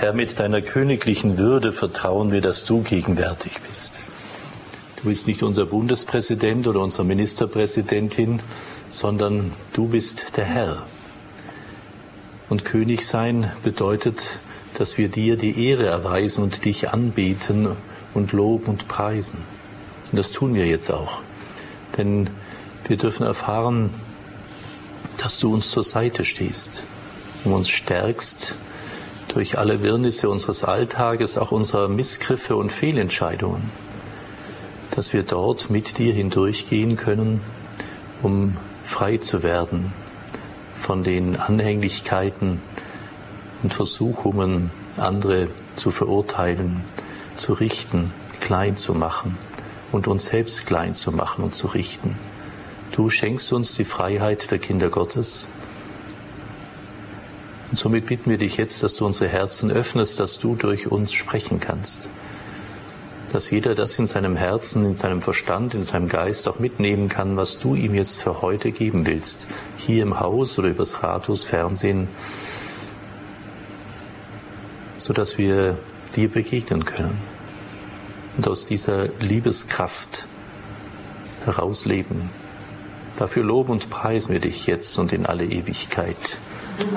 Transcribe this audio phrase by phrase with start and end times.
[0.00, 4.00] Herr, mit deiner königlichen Würde vertrauen wir, dass du gegenwärtig bist.
[4.96, 8.40] Du bist nicht unser Bundespräsident oder unsere Ministerpräsidentin,
[8.88, 10.86] sondern du bist der Herr.
[12.48, 14.38] Und König sein bedeutet,
[14.72, 17.76] dass wir dir die Ehre erweisen und dich anbeten
[18.14, 19.40] und loben und preisen.
[20.10, 21.20] Und das tun wir jetzt auch.
[21.98, 22.30] Denn
[22.88, 23.90] wir dürfen erfahren,
[25.18, 26.84] dass du uns zur Seite stehst
[27.44, 28.54] und uns stärkst
[29.32, 33.70] durch alle Wirrnisse unseres Alltages, auch unserer Missgriffe und Fehlentscheidungen
[34.90, 37.40] dass wir dort mit dir hindurchgehen können,
[38.22, 39.92] um frei zu werden
[40.74, 42.60] von den Anhänglichkeiten
[43.62, 46.84] und Versuchungen, andere zu verurteilen,
[47.36, 49.38] zu richten, klein zu machen
[49.92, 52.18] und uns selbst klein zu machen und zu richten.
[52.92, 55.46] Du schenkst uns die Freiheit der Kinder Gottes.
[57.70, 61.12] Und somit bitten wir dich jetzt, dass du unsere Herzen öffnest, dass du durch uns
[61.12, 62.10] sprechen kannst
[63.32, 67.36] dass jeder das in seinem Herzen, in seinem Verstand, in seinem Geist auch mitnehmen kann,
[67.36, 69.48] was du ihm jetzt für heute geben willst.
[69.76, 72.08] Hier im Haus oder übers Rathaus, Fernsehen,
[74.98, 75.78] so dass wir
[76.14, 77.16] dir begegnen können
[78.36, 80.26] und aus dieser Liebeskraft
[81.44, 82.30] herausleben.
[83.16, 86.38] Dafür loben und preisen wir dich jetzt und in alle Ewigkeit.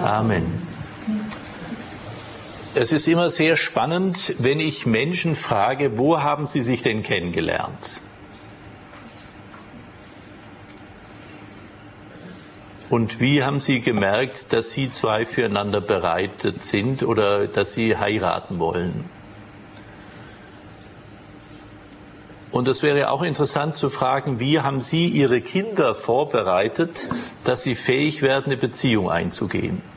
[0.02, 0.73] Amen.
[2.76, 8.02] Es ist immer sehr spannend, wenn ich Menschen frage, wo haben sie sich denn kennengelernt?
[12.90, 18.60] Und wie haben Sie gemerkt, dass Sie zwei füreinander bereitet sind oder dass Sie heiraten
[18.60, 19.06] wollen?
[22.52, 27.08] Und es wäre auch interessant zu fragen, wie haben Sie Ihre Kinder vorbereitet,
[27.44, 29.93] dass sie fähig werden, eine Beziehung einzugehen?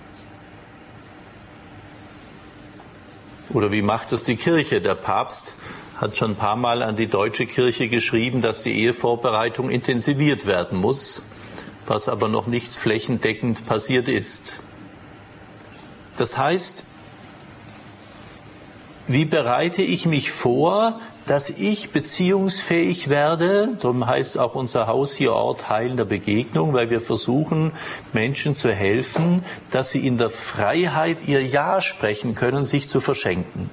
[3.56, 4.82] Oder wie macht es die Kirche?
[4.82, 5.54] Der Papst
[5.96, 10.78] hat schon ein paar Mal an die deutsche Kirche geschrieben, dass die Ehevorbereitung intensiviert werden
[10.78, 11.22] muss,
[11.86, 14.60] was aber noch nicht flächendeckend passiert ist.
[16.18, 16.84] Das heißt,
[19.06, 23.76] wie bereite ich mich vor, dass ich beziehungsfähig werde.
[23.80, 27.72] Darum heißt auch unser Haus hier Ort heilender Begegnung, weil wir versuchen,
[28.12, 33.70] Menschen zu helfen, dass sie in der Freiheit ihr Ja sprechen können, sich zu verschenken.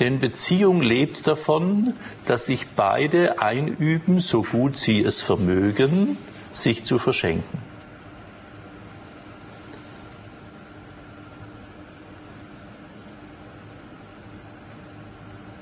[0.00, 6.16] Denn Beziehung lebt davon, dass sich beide einüben, so gut sie es vermögen,
[6.52, 7.67] sich zu verschenken.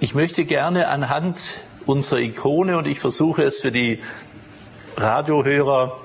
[0.06, 3.98] Ich möchte gerne anhand unserer Ikone, und ich versuche es für die
[4.96, 6.00] Radiohörer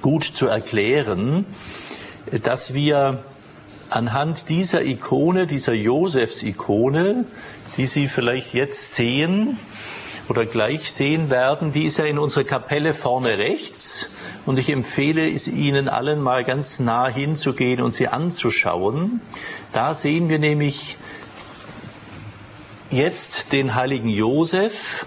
[0.00, 1.44] gut zu erklären,
[2.42, 3.22] dass wir
[3.90, 7.26] anhand dieser Ikone, dieser Josefs-Ikone,
[7.76, 9.58] die Sie vielleicht jetzt sehen
[10.30, 14.08] oder gleich sehen werden, die ist ja in unserer Kapelle vorne rechts.
[14.46, 19.20] Und ich empfehle es Ihnen allen mal ganz nah hinzugehen und sie anzuschauen.
[19.72, 20.96] Da sehen wir nämlich
[22.92, 25.06] jetzt den heiligen Josef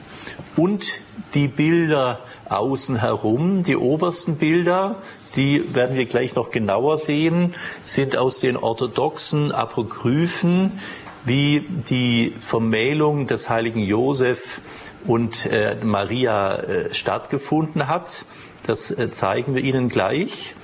[0.56, 1.00] und
[1.34, 2.20] die Bilder
[2.50, 3.64] außen herum.
[3.64, 5.02] Die obersten Bilder,
[5.36, 7.54] die werden wir gleich noch genauer sehen,
[7.84, 10.80] sind aus den orthodoxen Apokryphen,
[11.26, 14.62] wie die Vermählung des heiligen Josef
[15.06, 18.26] und äh, Maria äh, stattgefunden hat.
[18.66, 20.56] Das äh, zeigen wir Ihnen gleich.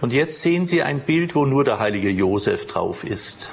[0.00, 3.52] Und jetzt sehen Sie ein Bild, wo nur der heilige Josef drauf ist.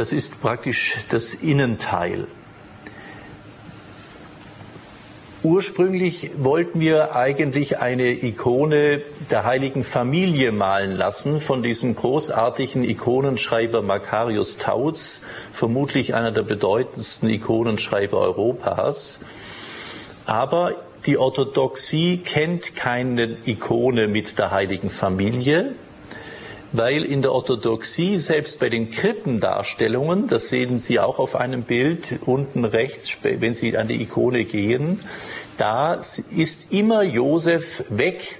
[0.00, 2.26] Das ist praktisch das Innenteil.
[5.42, 13.82] Ursprünglich wollten wir eigentlich eine Ikone der heiligen Familie malen lassen von diesem großartigen Ikonenschreiber
[13.82, 15.20] Makarius Tautz,
[15.52, 19.20] vermutlich einer der bedeutendsten Ikonenschreiber Europas.
[20.24, 25.74] Aber die Orthodoxie kennt keine Ikone mit der heiligen Familie
[26.72, 32.20] weil in der Orthodoxie, selbst bei den Krippendarstellungen, das sehen Sie auch auf einem Bild
[32.24, 35.00] unten rechts, wenn Sie an die Ikone gehen,
[35.56, 38.38] da ist immer Josef weg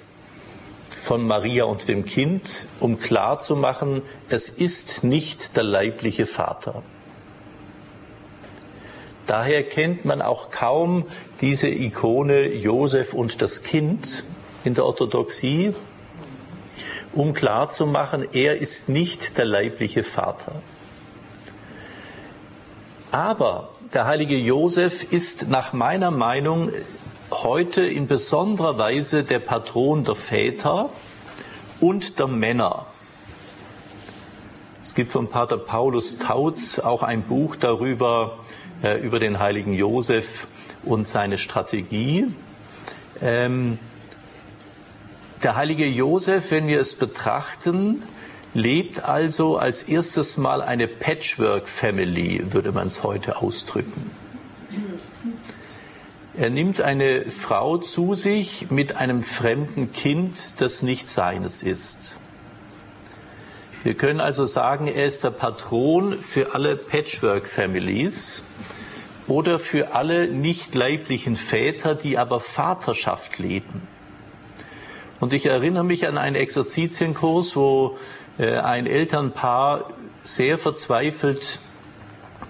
[0.96, 6.82] von Maria und dem Kind, um klarzumachen, es ist nicht der leibliche Vater.
[9.26, 11.06] Daher kennt man auch kaum
[11.40, 14.24] diese Ikone Josef und das Kind
[14.64, 15.72] in der Orthodoxie,
[17.12, 20.62] um klarzumachen, er ist nicht der leibliche Vater.
[23.10, 26.70] Aber der heilige Josef ist nach meiner Meinung
[27.32, 30.90] heute in besonderer Weise der Patron der Väter
[31.80, 32.86] und der Männer.
[34.80, 38.38] Es gibt von Pater Paulus Tautz auch ein Buch darüber,
[38.82, 40.46] äh, über den heiligen Josef
[40.84, 42.32] und seine Strategie.
[43.20, 43.78] Ähm,
[45.42, 48.02] der heilige Josef, wenn wir es betrachten,
[48.52, 54.10] lebt also als erstes Mal eine Patchwork-Family, würde man es heute ausdrücken.
[56.36, 62.16] Er nimmt eine Frau zu sich mit einem fremden Kind, das nicht seines ist.
[63.82, 68.42] Wir können also sagen, er ist der Patron für alle Patchwork-Families
[69.26, 73.88] oder für alle nicht leiblichen Väter, die aber Vaterschaft leben.
[75.20, 77.98] Und ich erinnere mich an einen Exerzitienkurs, wo
[78.38, 79.90] äh, ein Elternpaar
[80.22, 81.60] sehr verzweifelt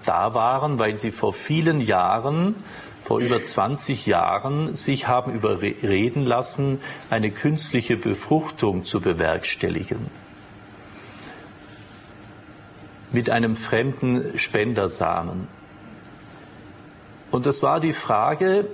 [0.05, 2.55] da waren, weil sie vor vielen Jahren
[3.03, 6.79] vor über 20 Jahren sich haben überreden lassen,
[7.09, 10.09] eine künstliche Befruchtung zu bewerkstelligen
[13.11, 15.47] mit einem fremden Spendersamen.
[17.31, 18.67] Und es war die Frage,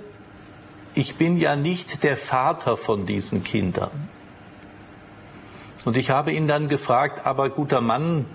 [0.98, 4.08] ich bin ja nicht der Vater von diesen Kindern.
[5.84, 8.26] Und ich habe ihn dann gefragt, aber guter Mann,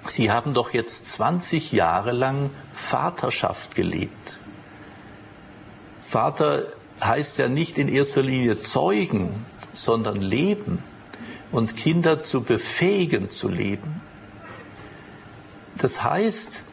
[0.00, 4.38] Sie haben doch jetzt 20 Jahre lang Vaterschaft gelebt.
[6.00, 6.66] Vater
[7.00, 10.82] heißt ja nicht in erster Linie zeugen, sondern leben
[11.50, 14.00] und Kinder zu befähigen zu leben.
[15.78, 16.64] Das heißt,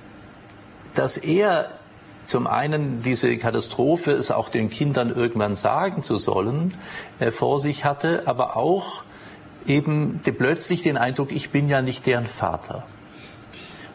[0.93, 1.79] dass er
[2.25, 6.73] zum einen diese Katastrophe, es auch den Kindern irgendwann sagen zu sollen,
[7.19, 9.03] äh, vor sich hatte, aber auch
[9.65, 12.85] eben plötzlich den Eindruck, ich bin ja nicht deren Vater.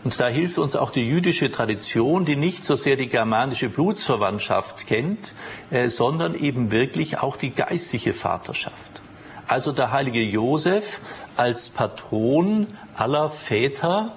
[0.05, 4.87] Und da hilft uns auch die jüdische Tradition, die nicht so sehr die germanische Blutsverwandtschaft
[4.87, 5.35] kennt,
[5.71, 9.03] äh, sondern eben wirklich auch die geistliche Vaterschaft.
[9.47, 11.01] Also der heilige Josef
[11.37, 14.13] als Patron aller Väter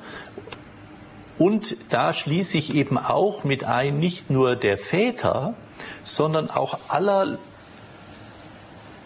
[1.41, 5.55] und da schließe ich eben auch mit ein, nicht nur der Väter,
[6.03, 7.39] sondern auch aller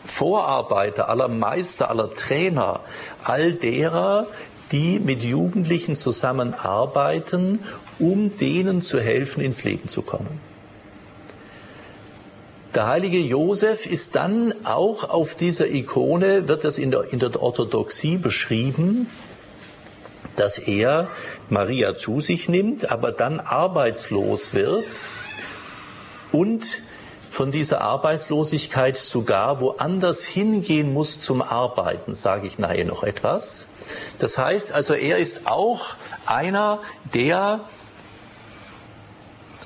[0.04, 2.82] Vorarbeiter, aller Meister, aller Trainer,
[3.24, 4.28] all derer,
[4.74, 7.60] die mit Jugendlichen zusammenarbeiten,
[8.00, 10.42] um denen zu helfen, ins Leben zu kommen.
[12.74, 17.42] Der heilige Josef ist dann auch auf dieser Ikone, wird das in der, in der
[17.42, 19.08] Orthodoxie beschrieben,
[20.36, 21.10] dass er
[21.50, 25.08] Maria zu sich nimmt, aber dann arbeitslos wird
[26.32, 26.82] und
[27.36, 33.68] von dieser Arbeitslosigkeit sogar woanders hingehen muss zum Arbeiten, sage ich nachher noch etwas.
[34.20, 35.96] Das heißt also, er ist auch
[36.26, 36.80] einer,
[37.14, 37.66] der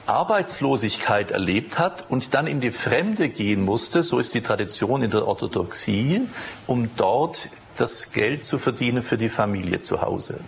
[0.07, 5.11] Arbeitslosigkeit erlebt hat und dann in die Fremde gehen musste, so ist die Tradition in
[5.11, 6.21] der Orthodoxie,
[6.65, 10.41] um dort das Geld zu verdienen für die Familie zu Hause.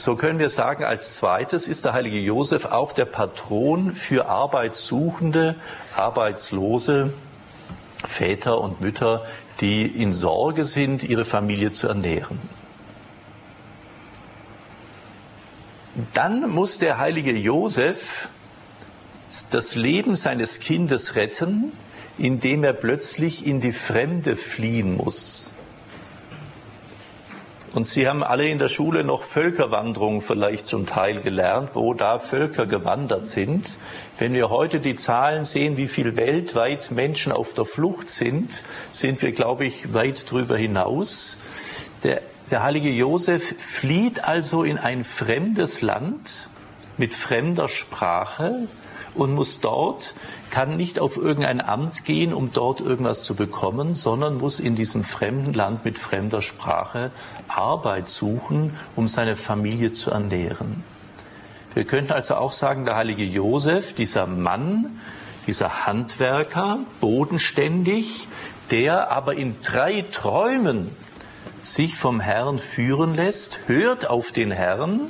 [0.00, 5.56] So können wir sagen, als zweites ist der heilige Josef auch der Patron für Arbeitssuchende,
[5.94, 7.12] Arbeitslose,
[8.06, 9.26] Väter und Mütter,
[9.60, 12.40] die in Sorge sind, ihre Familie zu ernähren.
[16.14, 18.30] Dann muss der heilige Josef
[19.50, 21.72] das Leben seines Kindes retten,
[22.16, 25.50] indem er plötzlich in die Fremde fliehen muss.
[27.72, 32.18] Und Sie haben alle in der Schule noch Völkerwanderung vielleicht zum Teil gelernt, wo da
[32.18, 33.76] Völker gewandert sind.
[34.18, 39.22] Wenn wir heute die Zahlen sehen, wie viel weltweit Menschen auf der Flucht sind, sind
[39.22, 41.36] wir, glaube ich, weit drüber hinaus.
[42.02, 46.48] Der, der heilige Josef flieht also in ein fremdes Land
[46.96, 48.66] mit fremder Sprache,
[49.14, 50.14] und muss dort,
[50.50, 55.04] kann nicht auf irgendein Amt gehen, um dort irgendwas zu bekommen, sondern muss in diesem
[55.04, 57.10] fremden Land mit fremder Sprache
[57.48, 60.84] Arbeit suchen, um seine Familie zu ernähren.
[61.74, 65.00] Wir könnten also auch sagen, der heilige Josef, dieser Mann,
[65.46, 68.28] dieser Handwerker, bodenständig,
[68.70, 70.90] der aber in drei Träumen
[71.60, 75.02] sich vom Herrn führen lässt, hört auf den Herrn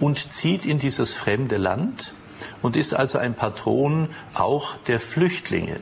[0.00, 2.14] und zieht in dieses fremde Land
[2.62, 5.78] und ist also ein Patron auch der Flüchtlinge.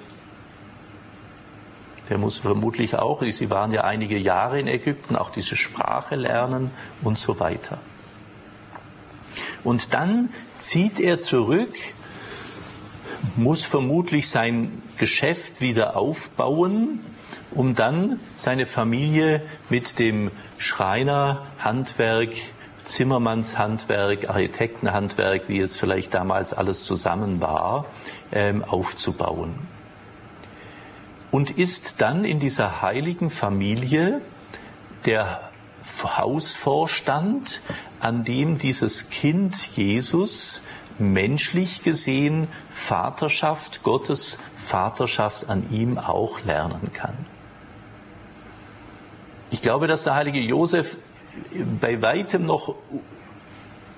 [2.09, 6.71] Der muss vermutlich auch, Sie waren ja einige Jahre in Ägypten, auch diese Sprache lernen
[7.03, 7.79] und so weiter.
[9.63, 11.75] Und dann zieht er zurück,
[13.37, 17.01] muss vermutlich sein Geschäft wieder aufbauen,
[17.53, 22.33] um dann seine Familie mit dem Schreinerhandwerk
[22.91, 27.87] Zimmermannshandwerk, Architektenhandwerk, wie es vielleicht damals alles zusammen war,
[28.33, 29.55] ähm, aufzubauen.
[31.31, 34.21] Und ist dann in dieser heiligen Familie
[35.07, 35.51] der
[36.03, 37.63] Hausvorstand,
[38.01, 40.61] an dem dieses Kind Jesus
[40.99, 47.15] menschlich gesehen Vaterschaft, Gottes Vaterschaft an ihm auch lernen kann.
[49.51, 50.97] Ich glaube, dass der heilige Josef
[51.81, 52.75] bei weitem noch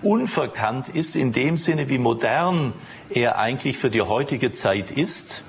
[0.03, 2.73] unverkannt ist in dem Sinne, wie modern
[3.11, 5.45] er eigentlich für die heutige Zeit ist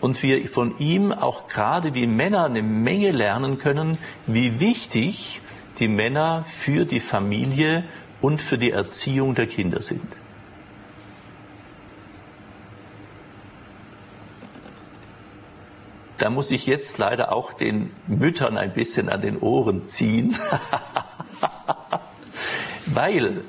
[0.00, 5.40] und wir von ihm auch gerade die Männer eine Menge lernen können, wie wichtig
[5.78, 7.84] die Männer für die Familie
[8.20, 10.21] und für die Erziehung der Kinder sind.
[16.22, 20.36] Da muss ich jetzt leider auch den Müttern ein bisschen an den Ohren ziehen,
[22.86, 23.42] weil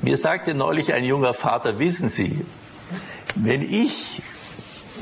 [0.00, 2.46] mir sagte neulich ein junger Vater, wissen Sie,
[3.34, 4.22] wenn ich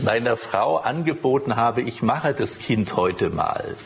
[0.02, 3.76] meiner Frau angeboten habe, ich mache das Kind heute mal,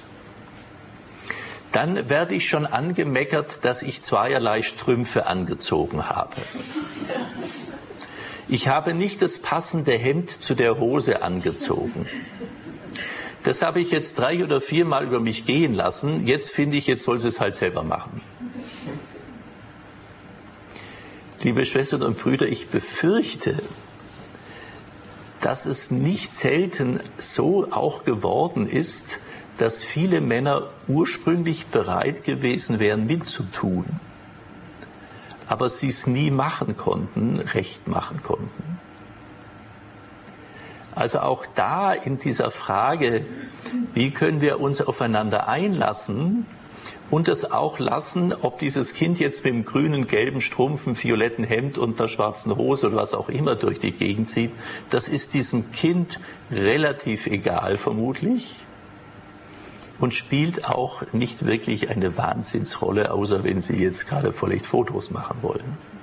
[1.72, 6.36] dann werde ich schon angemeckert, dass ich zweierlei Strümpfe angezogen habe.
[8.48, 12.06] Ich habe nicht das passende Hemd zu der Hose angezogen.
[13.46, 16.26] Das habe ich jetzt drei oder viermal über mich gehen lassen.
[16.26, 18.20] Jetzt finde ich, jetzt soll sie es halt selber machen.
[21.42, 23.62] Liebe Schwestern und Brüder, ich befürchte,
[25.40, 29.20] dass es nicht selten so auch geworden ist,
[29.58, 33.84] dass viele Männer ursprünglich bereit gewesen wären, mitzutun,
[35.46, 38.75] aber sie es nie machen konnten, recht machen konnten.
[40.96, 43.24] Also auch da in dieser Frage,
[43.94, 46.46] wie können wir uns aufeinander einlassen,
[47.10, 51.78] und es auch lassen, ob dieses Kind jetzt mit dem grünen, gelben Strumpfen, violetten Hemd
[51.78, 54.50] und der schwarzen Hose oder was auch immer durch die Gegend zieht,
[54.90, 56.18] das ist diesem Kind
[56.50, 58.66] relativ egal vermutlich
[60.00, 65.38] und spielt auch nicht wirklich eine Wahnsinnsrolle, außer wenn Sie jetzt gerade vielleicht Fotos machen
[65.42, 65.95] wollen.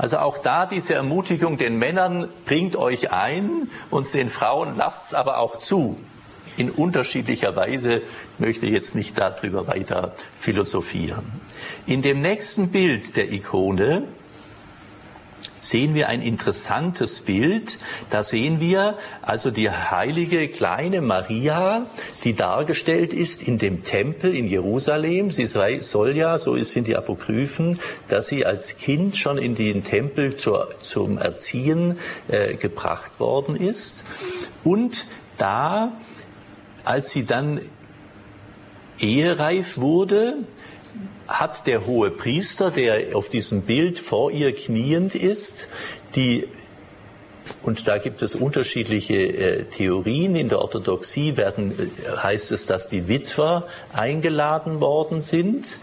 [0.00, 5.14] Also auch da diese Ermutigung den Männern bringt euch ein und den Frauen lasst es
[5.14, 5.98] aber auch zu
[6.56, 7.96] in unterschiedlicher Weise.
[7.98, 11.30] Ich möchte jetzt nicht darüber weiter philosophieren.
[11.84, 14.04] In dem nächsten Bild der Ikone
[15.60, 17.78] sehen wir ein interessantes Bild.
[18.10, 21.86] Da sehen wir also die heilige kleine Maria,
[22.24, 25.30] die dargestellt ist in dem Tempel in Jerusalem.
[25.30, 30.34] Sie soll ja, so sind die Apokryphen, dass sie als Kind schon in den Tempel
[30.34, 34.04] zur, zum Erziehen äh, gebracht worden ist.
[34.64, 35.06] Und
[35.38, 35.92] da
[36.84, 37.60] als sie dann
[38.98, 40.38] ehereif wurde,
[41.30, 45.68] hat der hohe Priester, der auf diesem Bild vor ihr kniend ist,
[46.16, 46.48] die
[47.62, 50.36] und da gibt es unterschiedliche äh, Theorien.
[50.36, 55.78] In der Orthodoxie werden, äh, heißt es, dass die Witwer eingeladen worden sind.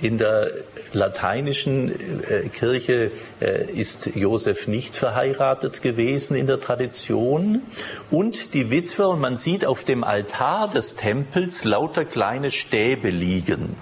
[0.00, 0.50] In der
[0.92, 1.92] lateinischen
[2.24, 3.10] äh, Kirche
[3.40, 7.62] äh, ist Josef nicht verheiratet gewesen in der Tradition.
[8.10, 13.76] Und die Witwer, und man sieht auf dem Altar des Tempels lauter kleine Stäbe liegen.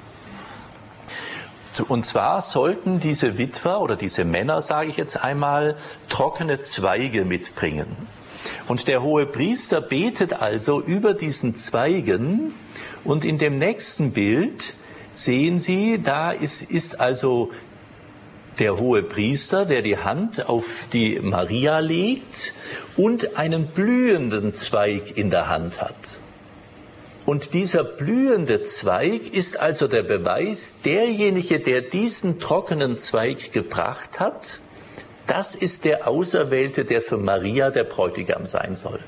[1.89, 5.77] Und zwar sollten diese Witwer oder diese Männer, sage ich jetzt einmal,
[6.09, 7.97] trockene Zweige mitbringen.
[8.69, 12.55] Und der hohe Priester betet also über diesen Zweigen
[13.05, 14.75] und in dem nächsten Bild
[15.11, 17.51] sehen Sie, da ist, ist also
[18.59, 22.53] der hohe Priester, der die Hand auf die Maria legt
[22.97, 26.19] und einen blühenden Zweig in der Hand hat.
[27.25, 34.61] Und dieser blühende Zweig ist also der Beweis, derjenige, der diesen trockenen Zweig gebracht hat,
[35.27, 38.99] das ist der Auserwählte, der für Maria der Bräutigam sein soll.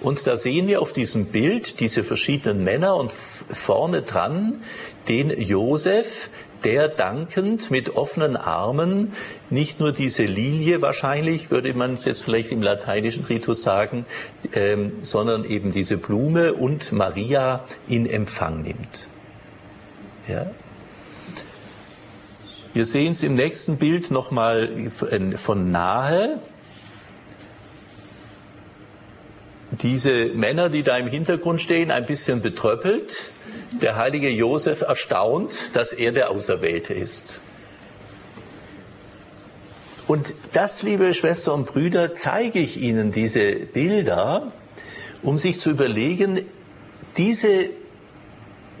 [0.00, 4.62] Und da sehen wir auf diesem Bild diese verschiedenen Männer und vorne dran
[5.08, 6.30] den Josef,
[6.66, 9.12] der dankend mit offenen Armen
[9.50, 14.04] nicht nur diese Lilie wahrscheinlich, würde man es jetzt vielleicht im lateinischen Ritus sagen,
[14.52, 19.06] ähm, sondern eben diese Blume und Maria in Empfang nimmt.
[20.26, 20.50] Ja?
[22.74, 24.90] Wir sehen es im nächsten Bild nochmal
[25.36, 26.40] von nahe.
[29.70, 33.30] Diese Männer, die da im Hintergrund stehen, ein bisschen betröppelt,
[33.82, 37.40] der heilige Josef erstaunt, dass er der Auserwählte ist.
[40.06, 44.52] Und das, liebe Schwestern und Brüder, zeige ich Ihnen diese Bilder,
[45.22, 46.46] um sich zu überlegen,
[47.16, 47.70] diese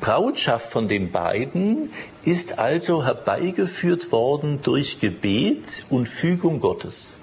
[0.00, 1.90] Brautschaft von den beiden
[2.24, 7.16] ist also herbeigeführt worden durch Gebet und Fügung Gottes.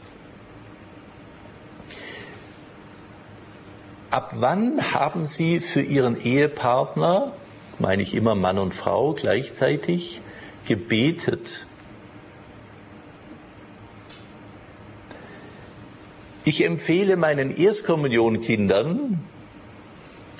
[4.09, 7.31] Ab wann haben Sie für Ihren Ehepartner
[7.79, 10.21] meine ich immer Mann und Frau gleichzeitig,
[10.65, 11.65] gebetet.
[16.45, 19.23] Ich empfehle meinen Erstkommunionkindern,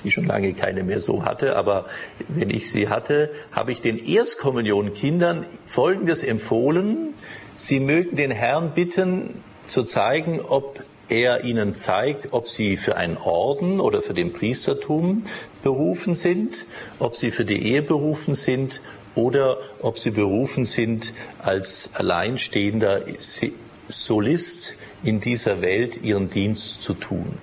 [0.02, 1.86] die schon lange keine mehr so hatte, aber
[2.28, 7.14] wenn ich sie hatte, habe ich den Erstkommunionkindern Folgendes empfohlen.
[7.56, 10.82] Sie mögen den Herrn bitten, zu zeigen, ob
[11.14, 15.22] er ihnen zeigt, ob sie für einen Orden oder für den Priestertum
[15.62, 16.66] berufen sind,
[16.98, 18.80] ob sie für die Ehe berufen sind
[19.14, 23.02] oder ob sie berufen sind, als alleinstehender
[23.86, 27.38] Solist in dieser Welt ihren Dienst zu tun.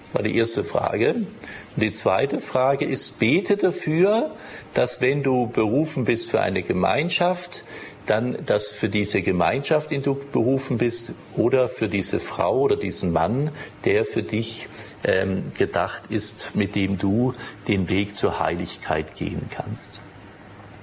[0.00, 1.14] Das war die erste Frage.
[1.14, 4.34] Und die zweite Frage ist, bete dafür,
[4.74, 7.62] dass wenn du berufen bist für eine Gemeinschaft,
[8.10, 13.12] dann, dass für diese Gemeinschaft, in du berufen bist, oder für diese Frau oder diesen
[13.12, 13.50] Mann,
[13.84, 14.68] der für dich
[15.04, 17.34] ähm, gedacht ist, mit dem du
[17.68, 20.00] den Weg zur Heiligkeit gehen kannst.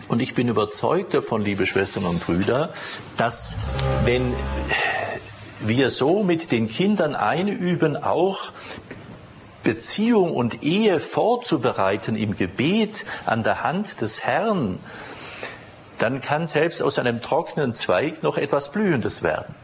[0.08, 2.74] Und ich bin überzeugt davon, liebe Schwestern und Brüder,
[3.18, 3.58] dass
[4.06, 4.34] wenn
[5.60, 8.52] wir so mit den Kindern einüben, auch
[9.64, 14.80] Beziehung und Ehe vorzubereiten im Gebet an der Hand des Herrn,
[15.98, 19.56] dann kann selbst aus einem trockenen Zweig noch etwas Blühendes werden.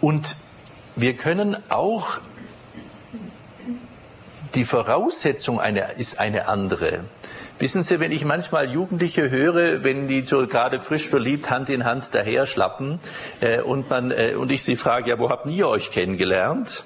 [0.00, 0.36] Und
[0.96, 2.18] wir können auch,
[4.54, 7.04] die Voraussetzung eine, ist eine andere.
[7.58, 11.84] Wissen Sie, wenn ich manchmal Jugendliche höre, wenn die so gerade frisch verliebt Hand in
[11.84, 12.98] Hand daher schlappen
[13.40, 16.84] äh, und, man, äh, und ich sie frage, ja, wo habt ihr euch kennengelernt?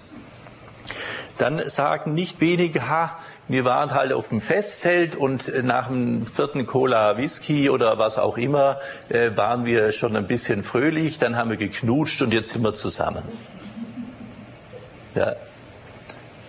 [1.38, 6.66] Dann sagen nicht wenige, ha, wir waren halt auf dem Festzelt und nach dem vierten
[6.66, 11.50] Cola Whisky oder was auch immer äh, waren wir schon ein bisschen fröhlich, dann haben
[11.50, 13.22] wir geknutscht und jetzt sind wir zusammen.
[15.14, 15.36] Ja.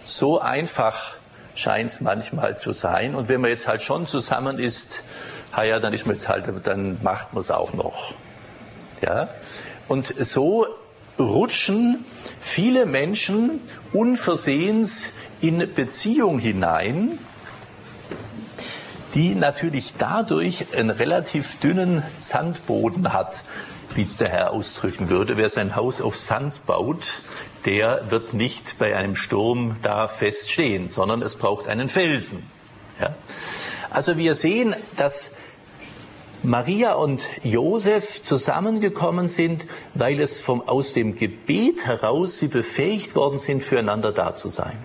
[0.06, 1.16] So einfach
[1.54, 3.16] scheint es manchmal zu sein.
[3.16, 5.04] Und wenn man jetzt halt schon zusammen ist,
[5.56, 8.14] ja, dann ist man jetzt halt, dann macht man es auch noch.
[9.02, 9.30] Ja.
[9.88, 10.68] Und so
[11.20, 12.06] rutschen
[12.40, 13.62] viele Menschen
[13.94, 17.20] unversehens in Beziehung hinein,
[19.14, 23.44] die natürlich dadurch einen relativ dünnen Sandboden hat,
[23.96, 25.38] wie es der Herr ausdrücken würde.
[25.38, 27.22] Wer sein Haus auf Sand baut,
[27.66, 32.46] der wird nicht bei einem Sturm da feststehen, sondern es braucht einen Felsen.
[33.00, 33.16] Ja?
[33.90, 35.32] Also wir sehen, dass
[36.44, 43.40] Maria und Josef zusammengekommen sind, weil es vom, aus dem Gebet heraus sie befähigt worden
[43.40, 44.78] sind, füreinander da zu sein.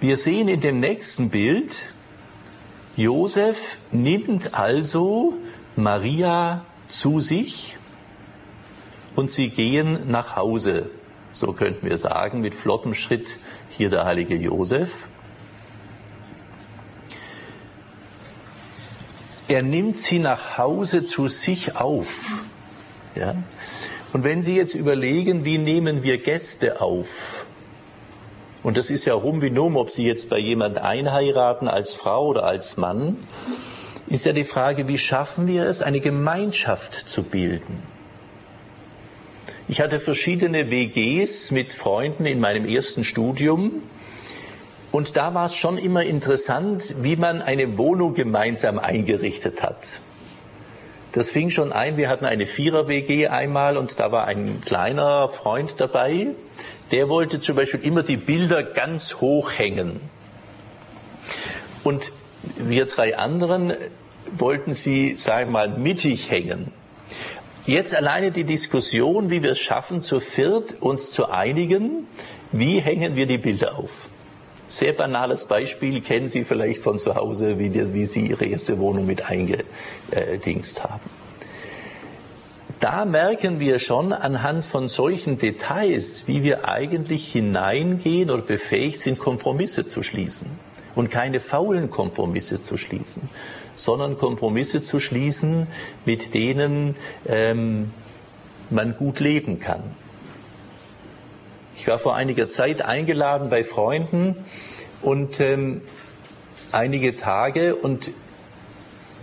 [0.00, 1.88] Wir sehen in dem nächsten Bild,
[2.96, 5.34] Josef nimmt also
[5.74, 7.76] Maria zu sich
[9.16, 10.90] und sie gehen nach Hause.
[11.32, 13.38] So könnten wir sagen, mit flottem Schritt
[13.70, 15.08] hier der heilige Josef.
[19.48, 22.44] Er nimmt sie nach Hause zu sich auf.
[23.16, 23.34] Ja?
[24.12, 27.37] Und wenn Sie jetzt überlegen, wie nehmen wir Gäste auf?
[28.62, 32.26] Und das ist ja rum wie numm, ob Sie jetzt bei jemand einheiraten als Frau
[32.26, 33.16] oder als Mann,
[34.08, 37.82] ist ja die Frage, wie schaffen wir es, eine Gemeinschaft zu bilden?
[39.68, 43.82] Ich hatte verschiedene WGs mit Freunden in meinem ersten Studium
[44.90, 50.00] und da war es schon immer interessant, wie man eine Wohnung gemeinsam eingerichtet hat.
[51.12, 55.80] Das fing schon ein, wir hatten eine Vierer-WG einmal und da war ein kleiner Freund
[55.80, 56.28] dabei,
[56.90, 60.00] der wollte zum Beispiel immer die Bilder ganz hoch hängen.
[61.82, 62.12] Und
[62.56, 63.72] wir drei anderen
[64.36, 66.72] wollten sie, sagen wir mal, mittig hängen.
[67.64, 72.06] Jetzt alleine die Diskussion, wie wir es schaffen, zu viert uns zu einigen,
[72.52, 74.07] wie hängen wir die Bilder auf.
[74.68, 78.78] Sehr banales Beispiel kennen Sie vielleicht von zu Hause, wie, die, wie Sie Ihre erste
[78.78, 81.08] Wohnung mit eingedingst haben.
[82.78, 89.18] Da merken wir schon anhand von solchen Details, wie wir eigentlich hineingehen oder befähigt sind,
[89.18, 90.50] Kompromisse zu schließen.
[90.94, 93.28] Und keine faulen Kompromisse zu schließen,
[93.74, 95.66] sondern Kompromisse zu schließen,
[96.04, 97.90] mit denen ähm,
[98.68, 99.82] man gut leben kann.
[101.78, 104.34] Ich war vor einiger Zeit eingeladen bei Freunden
[105.00, 105.82] und ähm,
[106.72, 108.10] einige Tage und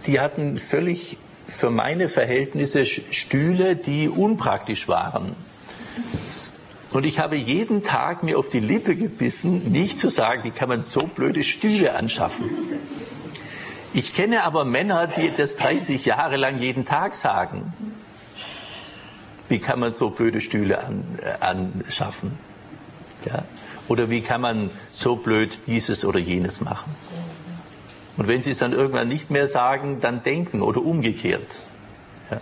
[0.07, 1.17] die hatten völlig
[1.49, 5.35] für meine Verhältnisse Stühle, die unpraktisch waren.
[6.93, 10.69] Und ich habe jeden Tag mir auf die Lippe gebissen, nicht zu sagen, wie kann
[10.69, 12.49] man so blöde Stühle anschaffen.
[13.93, 17.73] Ich kenne aber Männer, die das 30 Jahre lang jeden Tag sagen.
[19.47, 22.38] Wie kann man so blöde Stühle an, äh, anschaffen?
[23.25, 23.43] Ja?
[23.88, 26.95] Oder wie kann man so blöd dieses oder jenes machen?
[28.17, 31.45] Und wenn Sie es dann irgendwann nicht mehr sagen, dann denken oder umgekehrt.
[32.31, 32.41] Ja.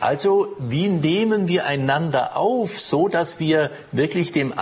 [0.00, 4.52] Also, wie nehmen wir einander auf, so dass wir wirklich dem,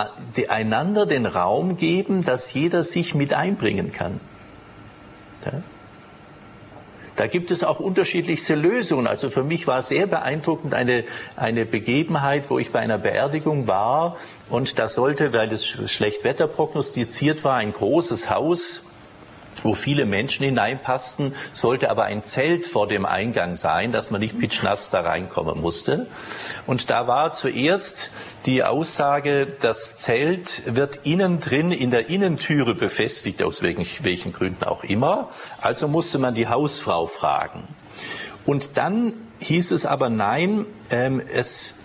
[0.49, 4.19] einander den Raum geben, dass jeder sich mit einbringen kann?
[5.43, 5.63] Ja.
[7.21, 9.05] Da gibt es auch unterschiedlichste Lösungen.
[9.05, 11.03] Also für mich war sehr beeindruckend eine,
[11.35, 14.17] eine Begebenheit, wo ich bei einer Beerdigung war
[14.49, 18.81] und da sollte, weil es schlecht Wetter prognostiziert war, ein großes Haus
[19.63, 24.39] wo viele Menschen hineinpassten, sollte aber ein Zelt vor dem Eingang sein, dass man nicht
[24.39, 26.07] pitschnass da reinkommen musste.
[26.67, 28.09] Und da war zuerst
[28.45, 34.63] die Aussage, das Zelt wird innen drin in der Innentüre befestigt, aus welchen, welchen Gründen
[34.63, 35.29] auch immer.
[35.59, 37.67] Also musste man die Hausfrau fragen.
[38.45, 41.75] Und dann hieß es aber nein, ähm, es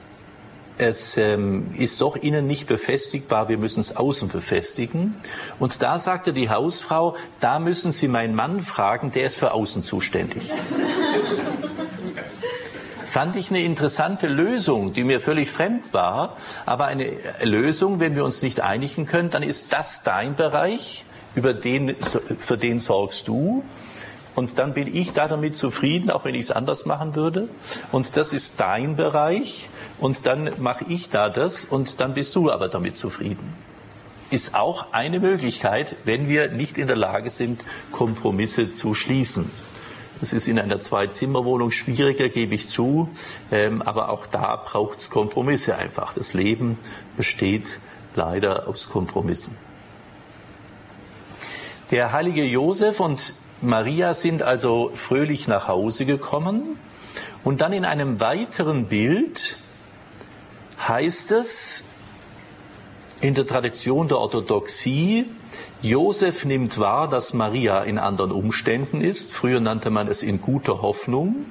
[0.78, 5.14] es ähm, ist doch innen nicht befestigbar, wir müssen es außen befestigen.
[5.58, 9.84] Und da sagte die Hausfrau, da müssen Sie meinen Mann fragen, der ist für außen
[9.84, 10.50] zuständig.
[13.04, 16.36] Fand ich eine interessante Lösung, die mir völlig fremd war,
[16.66, 17.12] aber eine
[17.42, 22.58] Lösung, wenn wir uns nicht einigen können, dann ist das dein Bereich, über den, für
[22.58, 23.62] den sorgst du.
[24.36, 27.48] Und dann bin ich da damit zufrieden, auch wenn ich es anders machen würde.
[27.90, 29.70] Und das ist dein Bereich.
[29.98, 31.64] Und dann mache ich da das.
[31.64, 33.54] Und dann bist du aber damit zufrieden.
[34.30, 39.50] Ist auch eine Möglichkeit, wenn wir nicht in der Lage sind, Kompromisse zu schließen.
[40.20, 43.08] Das ist in einer Zwei-Zimmer-Wohnung schwieriger, gebe ich zu.
[43.50, 46.12] Ähm, aber auch da braucht es Kompromisse einfach.
[46.12, 46.78] Das Leben
[47.16, 47.78] besteht
[48.14, 49.56] leider aus Kompromissen.
[51.90, 56.78] Der heilige Josef und Maria sind also fröhlich nach Hause gekommen
[57.42, 59.56] und dann in einem weiteren Bild
[60.78, 61.84] heißt es
[63.20, 65.24] in der Tradition der Orthodoxie,
[65.82, 69.32] Josef nimmt wahr, dass Maria in anderen Umständen ist.
[69.32, 71.46] Früher nannte man es in guter Hoffnung.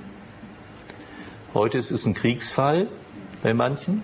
[1.54, 2.88] Heute ist es ein Kriegsfall
[3.42, 4.04] bei manchen.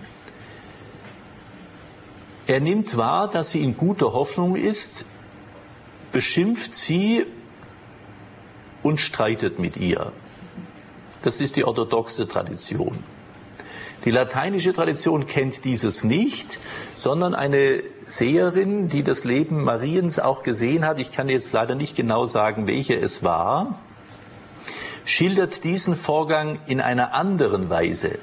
[2.46, 5.04] Er nimmt wahr, dass sie in guter Hoffnung ist,
[6.12, 7.26] beschimpft sie
[8.82, 10.12] und streitet mit ihr.
[11.22, 12.98] Das ist die orthodoxe Tradition.
[14.04, 16.58] Die lateinische Tradition kennt dieses nicht,
[16.94, 21.94] sondern eine Seherin, die das Leben Mariens auch gesehen hat, ich kann jetzt leider nicht
[21.94, 23.78] genau sagen, welche es war,
[25.04, 28.18] schildert diesen Vorgang in einer anderen Weise.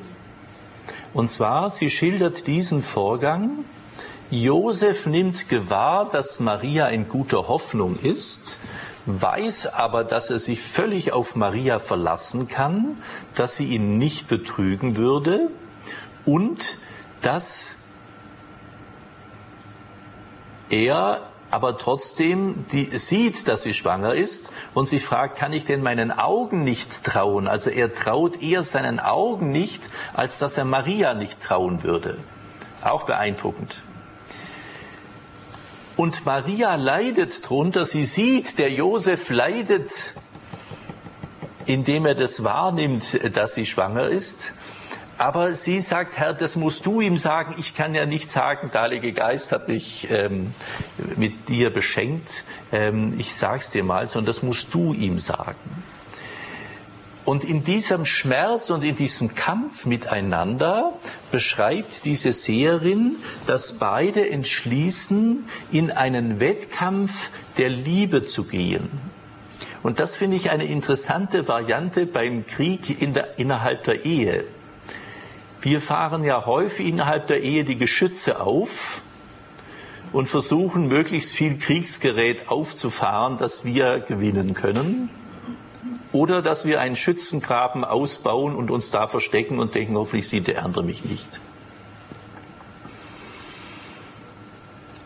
[1.13, 3.65] Und zwar, sie schildert diesen Vorgang,
[4.32, 8.58] Josef nimmt gewahr, dass Maria in guter Hoffnung ist
[9.10, 12.98] weiß aber, dass er sich völlig auf Maria verlassen kann,
[13.36, 15.50] dass sie ihn nicht betrügen würde
[16.26, 16.78] und
[17.22, 17.78] dass
[20.69, 25.82] er aber trotzdem die, sieht, dass sie schwanger ist und sich fragt, kann ich denn
[25.82, 27.48] meinen Augen nicht trauen?
[27.48, 32.17] Also er traut eher seinen Augen nicht, als dass er Maria nicht trauen würde.
[32.84, 33.82] Auch beeindruckend.
[35.99, 40.13] Und Maria leidet drunter, sie sieht, der Josef leidet,
[41.65, 44.53] indem er das wahrnimmt, dass sie schwanger ist.
[45.17, 47.55] Aber sie sagt, Herr, das musst du ihm sagen.
[47.57, 50.53] Ich kann ja nicht sagen, der Heilige Geist hat mich ähm,
[51.17, 52.45] mit dir beschenkt.
[52.71, 55.57] Ähm, ich sag's dir mal, sondern das musst du ihm sagen.
[57.30, 60.94] Und in diesem Schmerz und in diesem Kampf miteinander
[61.32, 68.89] beschreibt diese Seherin, dass beide entschließen, in einen Wettkampf der Liebe zu gehen.
[69.84, 74.46] Und das finde ich eine interessante Variante beim Krieg in der, innerhalb der Ehe.
[75.62, 79.02] Wir fahren ja häufig innerhalb der Ehe die Geschütze auf
[80.13, 85.12] und versuchen möglichst viel Kriegsgerät aufzufahren, dass wir gewinnen können.
[86.12, 90.65] Oder dass wir einen Schützengraben ausbauen und uns da verstecken und denken, hoffentlich sieht der
[90.65, 91.39] andere mich nicht.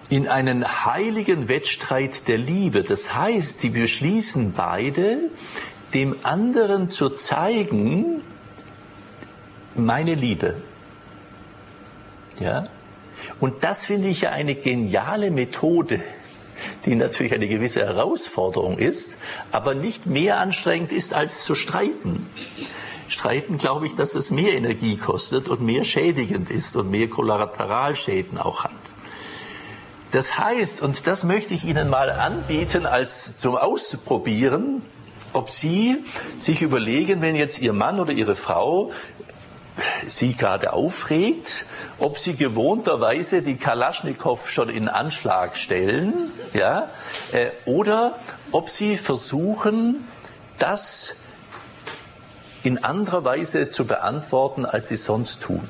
[0.10, 2.84] In einen heiligen Wettstreit der Liebe.
[2.84, 5.18] Das heißt, die beschließen beide,
[5.94, 8.22] dem anderen zu zeigen,
[9.76, 10.56] meine Liebe.
[12.40, 12.66] Ja?
[13.40, 16.02] Und das finde ich ja eine geniale Methode,
[16.86, 19.16] die natürlich eine gewisse Herausforderung ist,
[19.52, 22.28] aber nicht mehr anstrengend ist als zu streiten.
[23.08, 28.38] Streiten glaube ich, dass es mehr Energie kostet und mehr schädigend ist und mehr Kollateralschäden
[28.38, 28.72] auch hat.
[30.12, 34.84] Das heißt, und das möchte ich Ihnen mal anbieten als zum Ausprobieren,
[35.34, 35.98] ob Sie
[36.38, 38.92] sich überlegen, wenn jetzt Ihr Mann oder Ihre Frau
[40.06, 41.66] Sie gerade aufregt
[42.00, 46.90] ob sie gewohnterweise die Kalaschnikow schon in Anschlag stellen, ja,
[47.32, 48.20] äh, oder
[48.52, 50.08] ob sie versuchen,
[50.58, 51.16] das
[52.64, 55.68] in anderer Weise zu beantworten, als sie sonst tun.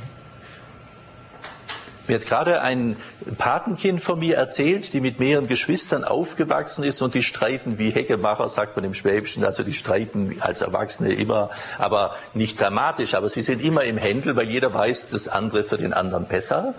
[2.05, 2.97] Mir hat gerade ein
[3.37, 8.49] Patenkind von mir erzählt, die mit mehreren Geschwistern aufgewachsen ist und die streiten wie Heckemacher,
[8.49, 13.41] sagt man im Schwäbischen, also die streiten als Erwachsene immer, aber nicht dramatisch, aber sie
[13.41, 16.73] sind immer im Händel, weil jeder weiß, das andere für den anderen besser.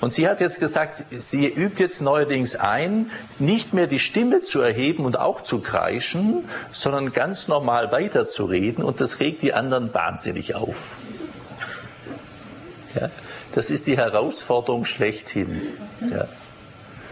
[0.00, 4.60] Und sie hat jetzt gesagt, sie übt jetzt neuerdings ein, nicht mehr die Stimme zu
[4.60, 10.54] erheben und auch zu kreischen, sondern ganz normal weiterzureden und das regt die anderen wahnsinnig
[10.54, 10.92] auf.
[12.98, 13.10] Ja?
[13.54, 15.60] Das ist die Herausforderung schlechthin.
[16.08, 16.28] Ja.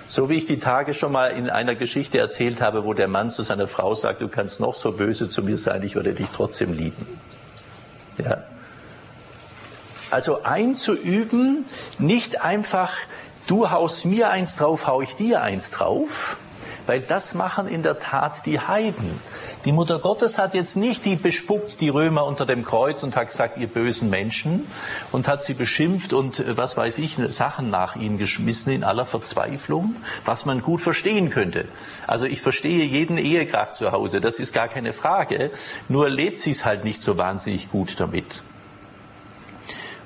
[0.07, 3.31] So wie ich die Tage schon mal in einer Geschichte erzählt habe, wo der Mann
[3.31, 6.29] zu seiner Frau sagt, du kannst noch so böse zu mir sein, ich würde dich
[6.35, 7.07] trotzdem lieben.
[8.17, 8.45] Ja.
[10.11, 11.67] Also einzuüben,
[11.99, 12.93] nicht einfach,
[13.47, 16.39] du haust mir eins drauf, hau ich dir eins drauf,
[16.87, 19.21] weil das machen in der Tat die Heiden.
[19.65, 23.29] Die Mutter Gottes hat jetzt nicht die bespuckt, die Römer unter dem Kreuz und hat
[23.29, 24.67] gesagt, ihr bösen Menschen
[25.11, 29.05] und hat sie beschimpft und äh, was weiß ich, Sachen nach ihnen geschmissen in aller
[29.05, 31.67] Verzweiflung, was man gut verstehen könnte.
[32.07, 35.51] Also ich verstehe jeden Ehekrach zu Hause, das ist gar keine Frage,
[35.89, 38.43] nur lebt sie es halt nicht so wahnsinnig gut damit.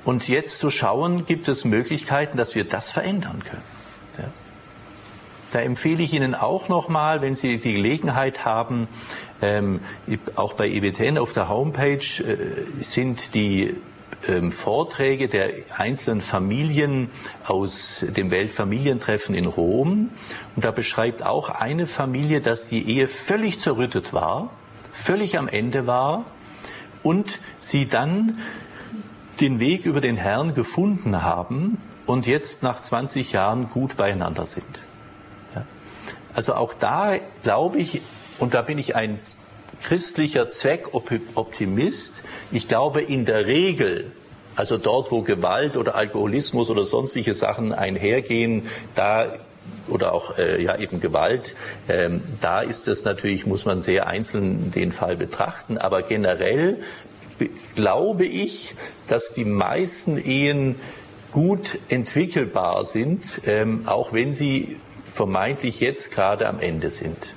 [0.05, 3.63] Und jetzt zu schauen, gibt es Möglichkeiten, dass wir das verändern können.
[5.53, 8.89] Da empfehle ich Ihnen auch nochmal, wenn Sie die Gelegenheit haben,
[9.43, 9.81] ähm,
[10.37, 13.77] auch bei EWTN auf der Homepage äh, sind die
[14.29, 17.11] ähm, Vorträge der einzelnen Familien
[17.47, 20.11] aus dem Weltfamilientreffen in Rom.
[20.55, 24.51] Und da beschreibt auch eine Familie, dass die Ehe völlig zerrüttet war,
[24.93, 26.25] völlig am Ende war
[27.03, 28.39] und sie dann
[29.41, 34.83] den Weg über den Herrn gefunden haben und jetzt nach 20 Jahren gut beieinander sind.
[36.35, 38.01] Also auch da glaube ich,
[38.43, 39.21] und da bin ich ein
[39.85, 44.11] christlicher Zweckoptimist, ich glaube in der Regel,
[44.57, 49.33] also dort, wo Gewalt oder Alkoholismus oder sonstige Sachen einhergehen, da
[49.87, 51.55] oder auch äh, ja eben Gewalt,
[51.89, 56.79] ähm, da ist es natürlich, muss man sehr einzeln den Fall betrachten, aber generell
[57.77, 58.75] glaube ich,
[59.07, 60.75] dass die meisten Ehen
[61.31, 67.37] gut entwickelbar sind, ähm, auch wenn sie vermeintlich jetzt gerade am Ende sind.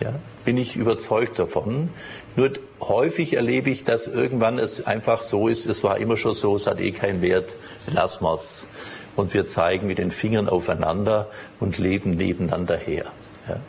[0.00, 0.14] Ja,
[0.46, 1.90] bin ich überzeugt davon.
[2.34, 6.56] Nur häufig erlebe ich, dass irgendwann es einfach so ist, es war immer schon so,
[6.56, 7.54] es hat eh keinen Wert,
[7.86, 8.68] lass mal's.
[9.16, 13.06] Und wir zeigen mit den Fingern aufeinander und leben nebeneinander her.
[13.46, 13.60] Ja.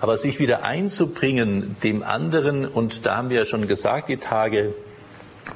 [0.00, 4.74] Aber sich wieder einzubringen dem anderen, und da haben wir ja schon gesagt, die Tage,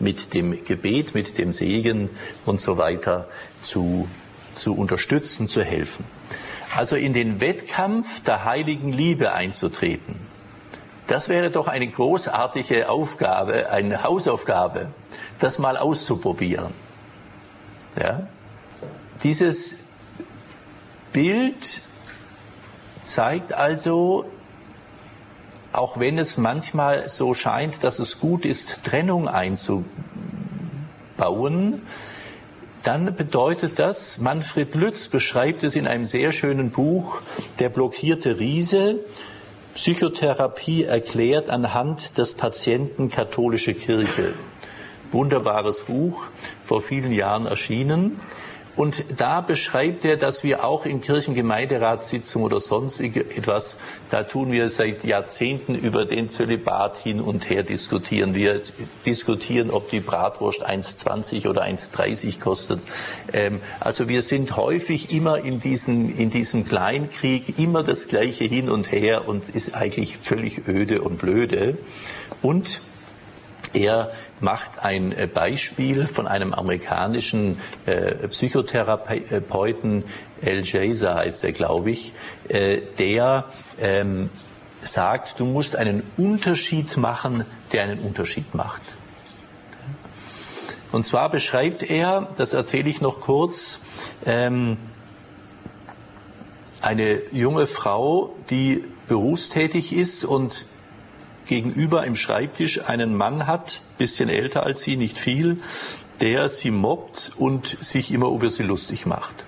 [0.01, 2.11] mit dem Gebet, mit dem Segen
[2.45, 3.29] und so weiter
[3.61, 4.09] zu,
[4.55, 6.05] zu unterstützen, zu helfen
[6.75, 10.17] also in den Wettkampf der heiligen Liebe einzutreten.
[11.07, 14.89] Das wäre doch eine großartige Aufgabe, eine Hausaufgabe,
[15.39, 16.75] das mal auszuprobieren.
[17.99, 18.27] Ja?
[19.23, 19.85] Dieses
[21.13, 21.83] Bild
[23.03, 24.25] zeigt also,
[25.73, 29.85] auch wenn es manchmal so scheint, dass es gut ist, Trennung einzubauen,
[32.87, 37.21] dann bedeutet das, Manfred Lütz beschreibt es in einem sehr schönen Buch,
[37.59, 39.01] Der blockierte Riese,
[39.75, 44.35] Psychotherapie erklärt anhand des Patienten katholische Kirche.
[45.11, 46.29] Wunderbares Buch,
[46.65, 48.21] vor vielen Jahren erschienen.
[48.77, 53.79] Und da beschreibt er, dass wir auch in Kirchengemeinderatssitzungen oder sonst etwas,
[54.11, 58.35] da tun wir seit Jahrzehnten über den Zölibat hin und her diskutieren.
[58.35, 58.61] Wir
[59.07, 62.81] diskutieren, ob die Bratwurst 1,20 oder 1,30 kostet.
[63.33, 68.69] Ähm, also wir sind häufig immer in diesem, in diesem Kleinkrieg, immer das Gleiche hin
[68.69, 71.79] und her und ist eigentlich völlig öde und blöde.
[72.43, 72.83] Und
[73.73, 80.05] er macht ein äh, Beispiel von einem amerikanischen äh, Psychotherapeuten,
[80.43, 82.13] El Jaser heißt er, glaube ich,
[82.49, 83.47] äh, der
[83.81, 84.31] ähm,
[84.83, 88.83] sagt, du musst einen Unterschied machen, der einen Unterschied macht.
[90.93, 93.81] Und zwar beschreibt er, das erzähle ich noch kurz,
[94.25, 94.77] ähm,
[96.81, 100.67] eine junge Frau, die berufstätig ist und
[101.47, 105.61] gegenüber im Schreibtisch einen Mann hat, bisschen älter als sie, nicht viel,
[106.21, 109.45] der sie mobbt und sich immer über sie lustig macht.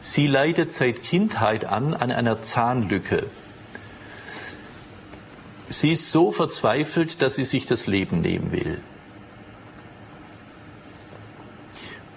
[0.00, 3.26] Sie leidet seit Kindheit an an einer Zahnlücke.
[5.68, 8.80] Sie ist so verzweifelt, dass sie sich das Leben nehmen will.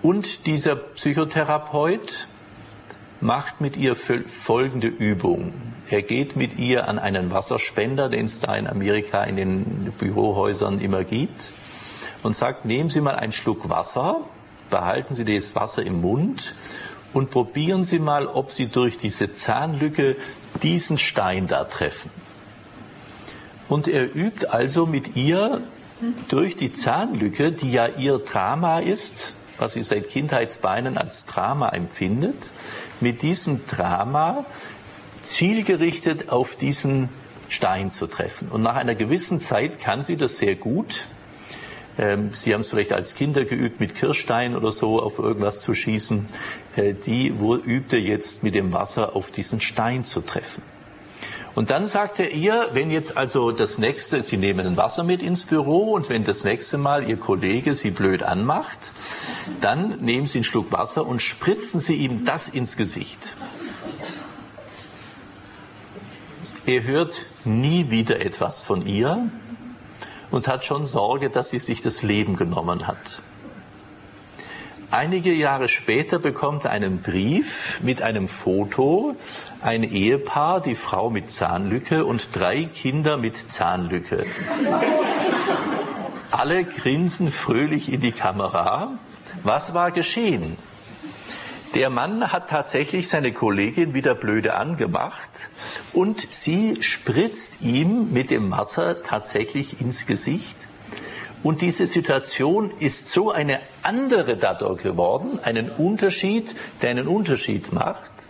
[0.02, 2.28] Und dieser Psychotherapeut
[3.20, 5.54] macht mit ihr folgende Übung.
[5.92, 10.80] Er geht mit ihr an einen Wasserspender, den es da in Amerika in den Bürohäusern
[10.80, 11.52] immer gibt,
[12.24, 14.22] und sagt, nehmen Sie mal einen Schluck Wasser,
[14.70, 16.56] behalten Sie das Wasser im Mund
[17.12, 20.16] und probieren Sie mal, ob Sie durch diese Zahnlücke
[20.64, 22.10] diesen Stein da treffen.
[23.68, 25.62] Und er übt also mit ihr
[26.30, 32.50] durch die Zahnlücke, die ja ihr Drama ist, was sie seit Kindheitsbeinen als Drama empfindet,
[33.00, 34.46] mit diesem Drama
[35.24, 37.10] zielgerichtet auf diesen
[37.50, 38.50] Stein zu treffen.
[38.50, 41.08] Und nach einer gewissen Zeit kann sie das sehr gut.
[41.98, 45.74] Ähm, sie haben es vielleicht als Kinder geübt, mit Kirschstein oder so auf irgendwas zu
[45.74, 46.28] schießen.
[46.76, 50.64] Äh, die übte jetzt mit dem Wasser auf diesen Stein zu treffen.
[51.54, 55.22] Und dann sagt er ihr, wenn jetzt also das nächste, Sie nehmen ein Wasser mit
[55.22, 58.94] ins Büro und wenn das nächste Mal Ihr Kollege Sie blöd anmacht,
[59.60, 63.34] dann nehmen Sie einen Schluck Wasser und spritzen Sie ihm das ins Gesicht.
[66.72, 69.28] Er hört nie wieder etwas von ihr
[70.32, 73.22] und hat schon Sorge, dass sie sich das Leben genommen hat.
[74.90, 79.18] Einige Jahre später bekommt er einen Brief mit einem Foto,
[79.62, 84.26] ein Ehepaar, die Frau mit Zahnlücke und drei Kinder mit Zahnlücke.
[86.32, 88.94] Alle grinsen fröhlich in die Kamera.
[89.44, 90.56] Was war geschehen?
[91.74, 95.50] Der Mann hat tatsächlich seine Kollegin wieder blöde angemacht
[95.94, 100.58] und sie spritzt ihm mit dem Wasser tatsächlich ins Gesicht.
[101.44, 108.28] Und diese Situation ist so eine andere dadurch geworden, einen Unterschied, der einen Unterschied macht,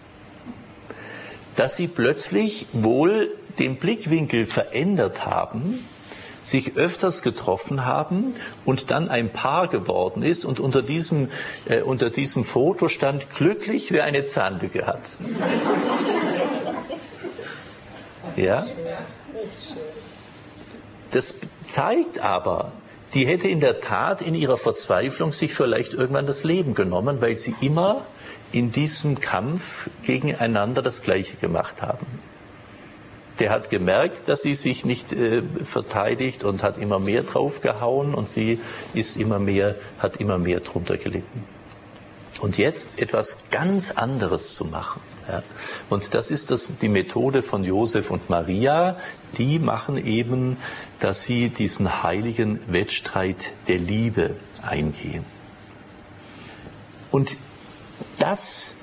[1.56, 5.86] dass sie plötzlich wohl den Blickwinkel verändert haben,
[6.42, 8.34] sich öfters getroffen haben
[8.66, 11.30] und dann ein Paar geworden ist und unter diesem,
[11.66, 15.02] äh, unter diesem Foto stand glücklich, wer eine Zahnlücke hat.
[18.36, 18.66] Ja?
[21.12, 21.36] Das
[21.68, 22.72] zeigt aber,
[23.14, 27.38] die hätte in der Tat in ihrer Verzweiflung sich vielleicht irgendwann das Leben genommen, weil
[27.38, 28.06] sie immer
[28.54, 32.06] in diesem Kampf gegeneinander das Gleiche gemacht haben.
[33.42, 38.30] Der hat gemerkt, dass sie sich nicht äh, verteidigt und hat immer mehr draufgehauen und
[38.30, 38.60] sie
[38.94, 41.44] ist immer mehr, hat immer mehr drunter gelitten.
[42.40, 45.02] Und jetzt etwas ganz anderes zu machen.
[45.28, 45.42] Ja.
[45.90, 48.98] Und das ist das, die Methode von Josef und Maria.
[49.40, 50.58] Die machen eben,
[51.00, 55.26] dass sie diesen heiligen Wettstreit der Liebe eingehen.
[57.10, 57.38] Und
[58.20, 58.76] das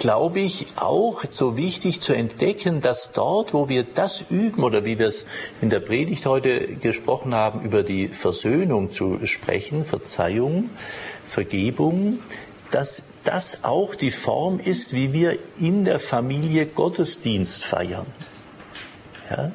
[0.00, 4.98] glaube ich, auch so wichtig zu entdecken, dass dort, wo wir das üben oder wie
[4.98, 5.26] wir es
[5.60, 10.70] in der Predigt heute gesprochen haben, über die Versöhnung zu sprechen, Verzeihung,
[11.26, 12.20] Vergebung,
[12.70, 18.06] dass das auch die Form ist, wie wir in der Familie Gottesdienst feiern.
[19.28, 19.52] Ja?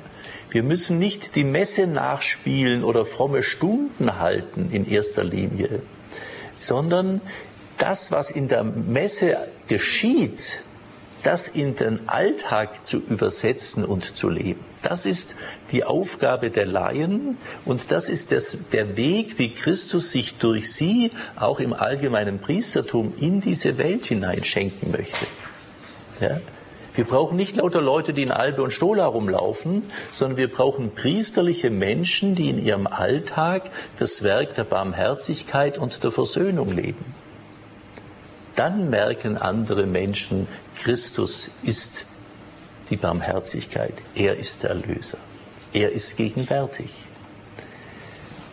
[0.51, 5.81] Wir müssen nicht die Messe nachspielen oder fromme Stunden halten in erster Linie,
[6.59, 7.21] sondern
[7.77, 10.59] das, was in der Messe geschieht,
[11.23, 14.63] das in den Alltag zu übersetzen und zu leben.
[14.83, 15.35] Das ist
[15.71, 21.11] die Aufgabe der Laien und das ist das, der Weg, wie Christus sich durch sie
[21.35, 25.25] auch im allgemeinen Priestertum in diese Welt hineinschenken möchte.
[26.21, 26.39] Ja?
[26.93, 31.69] Wir brauchen nicht lauter Leute, die in Albe und Stola rumlaufen, sondern wir brauchen priesterliche
[31.71, 37.03] Menschen, die in ihrem Alltag das Werk der Barmherzigkeit und der Versöhnung leben.
[38.55, 42.07] Dann merken andere Menschen, Christus ist
[42.89, 43.93] die Barmherzigkeit.
[44.15, 45.17] Er ist der Erlöser.
[45.73, 46.89] Er ist gegenwärtig.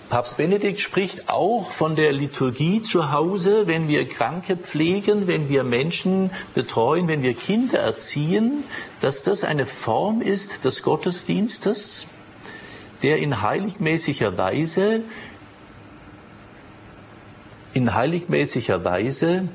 [0.09, 5.65] Papst Benedikt spricht auch von der Liturgie zu Hause, wenn wir Kranke pflegen, wenn wir
[5.65, 8.65] Menschen betreuen, wenn wir Kinder erziehen,
[9.01, 12.07] dass das eine Form ist des Gottesdienstes,
[13.03, 15.01] der in heiligmäßiger Weise,
[17.73, 19.49] in heiligmäßiger Weise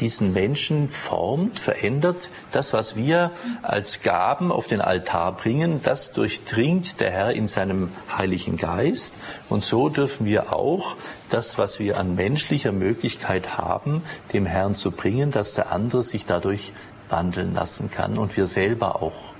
[0.00, 2.28] diesen Menschen formt, verändert.
[2.52, 3.32] Das, was wir
[3.62, 9.16] als Gaben auf den Altar bringen, das durchdringt der Herr in seinem Heiligen Geist.
[9.48, 10.96] Und so dürfen wir auch
[11.30, 16.26] das, was wir an menschlicher Möglichkeit haben, dem Herrn zu bringen, dass der andere sich
[16.26, 16.72] dadurch
[17.08, 19.36] wandeln lassen kann und wir selber auch.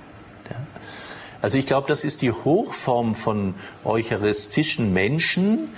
[1.41, 3.53] Also ich glaube, das ist die Hochform von
[3.83, 5.69] eucharistischen Menschen,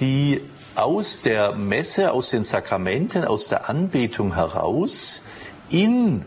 [0.00, 0.42] die
[0.76, 5.22] aus der Messe, aus den Sakramenten, aus der Anbetung heraus
[5.70, 6.24] in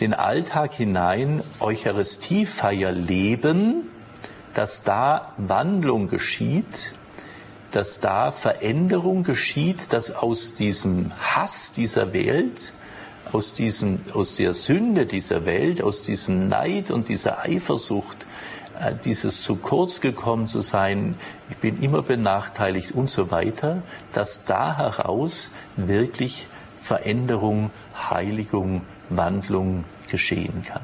[0.00, 3.90] den Alltag hinein Eucharistiefeier leben,
[4.54, 6.92] dass da Wandlung geschieht,
[7.72, 12.72] dass da Veränderung geschieht, dass aus diesem Hass dieser Welt,
[13.32, 18.27] aus, diesem, aus der Sünde dieser Welt, aus diesem Neid und dieser Eifersucht,
[19.04, 21.16] dieses zu kurz gekommen zu sein,
[21.50, 26.46] ich bin immer benachteiligt und so weiter, dass da heraus wirklich
[26.80, 27.70] Veränderung,
[28.10, 30.82] Heiligung, Wandlung geschehen kann.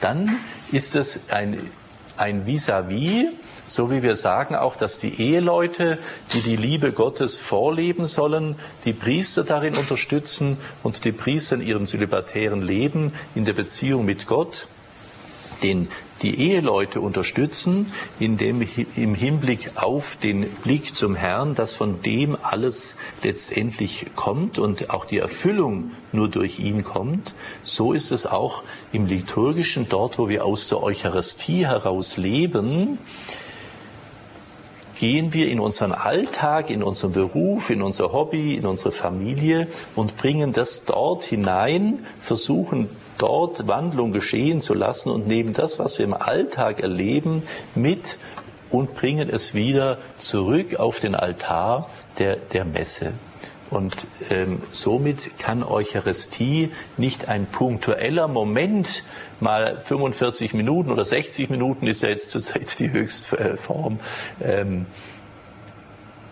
[0.00, 0.36] Dann
[0.70, 1.70] ist es ein
[2.16, 3.28] ein Vis-à-vis, -vis,
[3.64, 5.98] so wie wir sagen auch, dass die Eheleute,
[6.32, 11.86] die die Liebe Gottes vorleben sollen, die Priester darin unterstützen und die Priester in ihrem
[11.86, 14.66] zölibatären Leben in der Beziehung mit Gott
[15.62, 15.88] den
[16.22, 18.62] die Eheleute unterstützen, indem
[18.96, 25.04] im Hinblick auf den Blick zum Herrn, dass von dem alles letztendlich kommt und auch
[25.04, 28.62] die Erfüllung nur durch ihn kommt, so ist es auch
[28.92, 32.98] im liturgischen, dort wo wir aus der Eucharistie heraus leben,
[35.02, 39.66] gehen wir in unseren Alltag, in unseren Beruf, in unser Hobby, in unsere Familie
[39.96, 42.88] und bringen das dort hinein, versuchen
[43.22, 47.44] dort Wandlung geschehen zu lassen und nehmen das, was wir im Alltag erleben,
[47.76, 48.18] mit
[48.68, 53.12] und bringen es wieder zurück auf den Altar der, der Messe.
[53.70, 59.04] Und ähm, somit kann Eucharistie nicht ein punktueller Moment,
[59.40, 63.98] mal 45 Minuten oder 60 Minuten ist ja jetzt zurzeit die Höchstform,
[64.42, 64.86] ähm,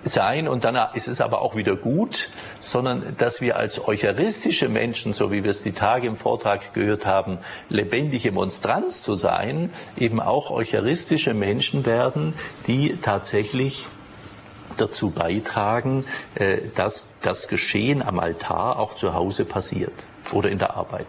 [0.03, 5.13] sein und dann ist es aber auch wieder gut, sondern dass wir als eucharistische Menschen,
[5.13, 7.39] so wie wir es die Tage im Vortrag gehört haben,
[7.69, 12.35] lebendige Monstranz zu sein, eben auch eucharistische Menschen werden,
[12.67, 13.87] die tatsächlich
[14.77, 19.93] dazu beitragen, äh, dass das Geschehen am Altar auch zu Hause passiert
[20.33, 21.07] oder in der Arbeit.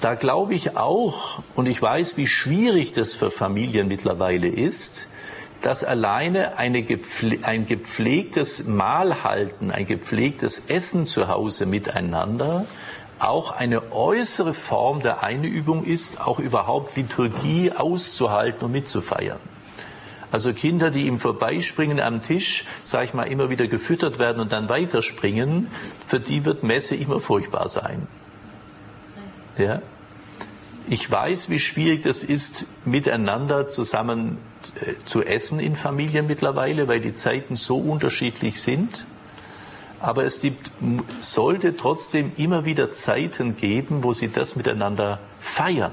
[0.00, 5.07] Da glaube ich auch, und ich weiß, wie schwierig das für Familien mittlerweile ist,
[5.62, 12.66] dass alleine eine gepfle ein gepflegtes Mahlhalten, ein gepflegtes Essen zu Hause miteinander
[13.18, 19.40] auch eine äußere Form der Einübung ist, auch überhaupt Liturgie auszuhalten und mitzufeiern.
[20.30, 24.52] Also Kinder, die im Vorbeispringen am Tisch, sag ich mal, immer wieder gefüttert werden und
[24.52, 25.68] dann weiterspringen,
[26.06, 28.06] für die wird Messe immer furchtbar sein.
[29.56, 29.80] Ja?
[30.90, 34.38] Ich weiß, wie schwierig es ist, miteinander zusammen
[34.80, 39.04] äh, zu essen in Familien mittlerweile, weil die Zeiten so unterschiedlich sind.
[40.00, 40.70] Aber es gibt,
[41.18, 45.92] sollte trotzdem immer wieder Zeiten geben, wo sie das miteinander feiern,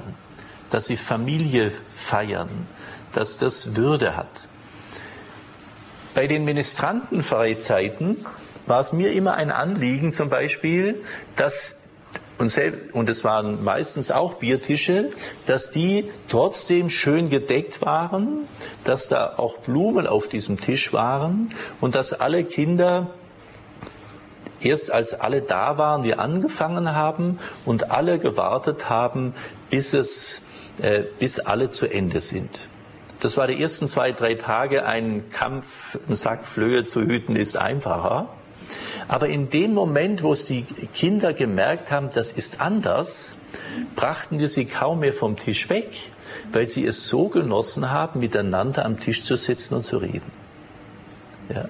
[0.70, 2.68] dass sie Familie feiern,
[3.12, 4.48] dass das Würde hat.
[6.14, 8.26] Bei den Ministrantenfreizeiten
[8.66, 11.04] war es mir immer ein Anliegen, zum Beispiel,
[11.36, 11.76] dass
[12.38, 15.10] und, selbst, und es waren meistens auch Biertische,
[15.46, 18.48] dass die trotzdem schön gedeckt waren,
[18.84, 23.12] dass da auch Blumen auf diesem Tisch waren und dass alle Kinder
[24.60, 29.34] erst als alle da waren, wir angefangen haben und alle gewartet haben,
[29.70, 30.42] bis es,
[30.82, 32.50] äh, bis alle zu Ende sind.
[33.22, 34.86] Das war die ersten zwei, drei Tage.
[34.86, 38.28] Ein Kampf, einen Sack Flöhe zu hüten, ist einfacher.
[39.08, 43.36] Aber in dem Moment, wo es die Kinder gemerkt haben, das ist anders,
[43.96, 46.12] brachten wir sie kaum mehr vom Tisch weg,
[46.52, 50.32] weil sie es so genossen haben, miteinander am Tisch zu sitzen und zu reden.
[51.54, 51.66] Ja.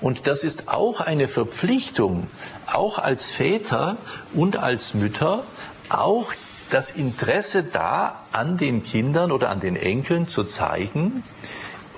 [0.00, 2.28] Und das ist auch eine Verpflichtung,
[2.66, 3.96] auch als Väter
[4.32, 5.42] und als Mütter,
[5.88, 6.32] auch
[6.70, 11.24] das Interesse da an den Kindern oder an den Enkeln zu zeigen,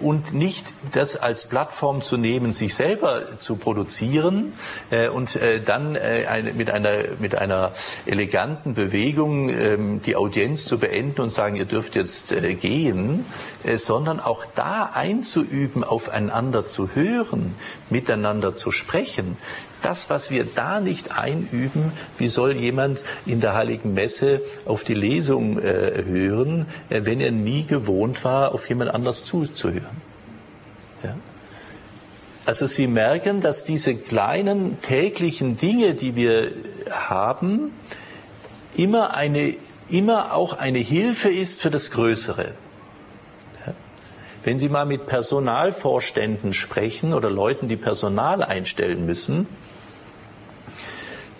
[0.01, 4.53] und nicht das als Plattform zu nehmen, sich selber zu produzieren
[4.91, 7.73] äh, und äh, dann äh, eine, mit, einer, mit einer
[8.07, 13.25] eleganten Bewegung ähm, die Audienz zu beenden und sagen, ihr dürft jetzt äh, gehen,
[13.65, 17.55] äh, sondern auch da einzuüben, aufeinander zu hören,
[17.91, 19.37] miteinander zu sprechen,
[19.83, 24.95] das, was wir da nicht einüben, wie soll jemand in der Heiligen Messe auf die
[24.95, 30.03] Lesung äh, hören, äh, wenn er nie gewohnt war, auf jemand anders zuzuhören?
[31.03, 31.15] Ja?
[32.45, 36.53] Also Sie merken, dass diese kleinen täglichen Dinge, die wir
[36.91, 37.73] haben,
[38.77, 39.57] immer eine,
[39.89, 42.55] immer auch eine Hilfe ist für das Größere.
[44.43, 49.47] Wenn Sie mal mit Personalvorständen sprechen oder Leuten, die Personal einstellen müssen,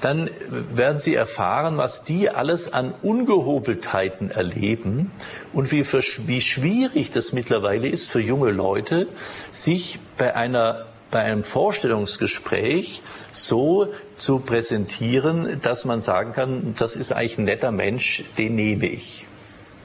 [0.01, 5.13] dann werden Sie erfahren, was die alles an Ungehobeltheiten erleben
[5.53, 9.07] und wie, für, wie schwierig das mittlerweile ist für junge Leute,
[9.51, 17.13] sich bei einer bei einem Vorstellungsgespräch so zu präsentieren, dass man sagen kann, das ist
[17.13, 19.27] eigentlich ein netter Mensch, den nehme ich.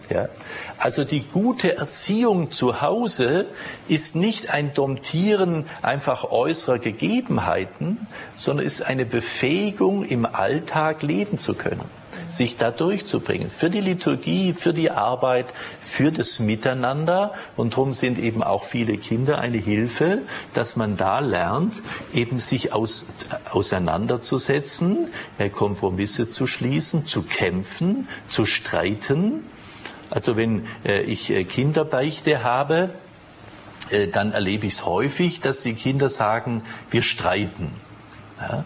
[0.10, 0.30] Ja?
[0.78, 3.48] Also die gute Erziehung zu Hause
[3.88, 11.54] ist nicht ein Domptieren einfach äußerer Gegebenheiten, sondern ist eine Befähigung, im Alltag leben zu
[11.54, 11.86] können,
[12.28, 13.50] sich da durchzubringen.
[13.50, 15.48] Für die Liturgie, für die Arbeit,
[15.82, 17.34] für das Miteinander.
[17.56, 20.20] Und darum sind eben auch viele Kinder eine Hilfe,
[20.54, 21.82] dass man da lernt,
[22.14, 23.06] eben sich aus,
[23.50, 25.08] auseinanderzusetzen,
[25.54, 29.44] Kompromisse zu schließen, zu kämpfen, zu streiten
[30.10, 32.90] also wenn äh, ich äh, Kinderbeichte habe,
[33.90, 37.72] äh, dann erlebe ich es häufig, dass die Kinder sagen, wir streiten.
[38.40, 38.66] Ja?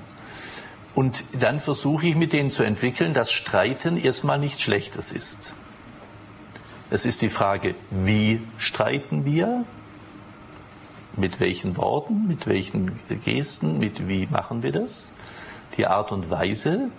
[0.96, 5.54] Und dann versuche ich mit denen zu entwickeln, dass Streiten erstmal nichts Schlechtes ist.
[6.90, 9.66] Es ist die Frage, wie streiten wir?
[11.16, 15.12] Mit welchen Worten, mit welchen Gesten, mit wie machen wir das?
[15.78, 16.90] Die Art und Weise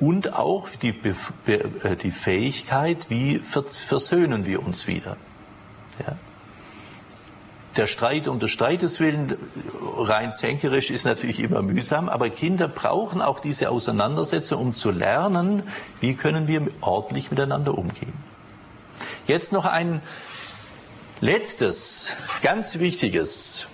[0.00, 0.94] und auch die,
[1.46, 5.16] äh, die Fähigkeit, wie versöhnen wir uns wieder.
[6.04, 6.16] Ja.
[7.76, 9.36] Der Streit um des Streites willen,
[9.96, 15.62] rein zänkerisch, ist natürlich immer mühsam, aber Kinder brauchen auch diese Auseinandersetzung, um zu lernen,
[16.00, 18.12] wie können wir ordentlich miteinander umgehen.
[19.26, 20.02] Jetzt noch ein
[21.20, 23.68] letztes, ganz wichtiges.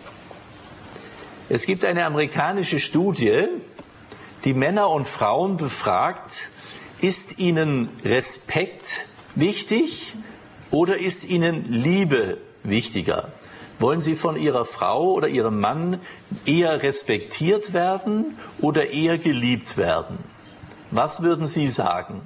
[1.49, 3.47] Es gibt eine amerikanische Studie,
[4.47, 6.30] die Männer und Frauen befragt,
[7.01, 10.14] ist ihnen Respekt wichtig
[10.70, 13.32] oder ist ihnen Liebe wichtiger?
[13.80, 16.01] Wollen Sie von Ihrer Frau oder Ihrem Mann
[16.47, 20.18] eher respektiert werden oder eher geliebt werden?
[20.92, 22.22] Was würden Sie sagen?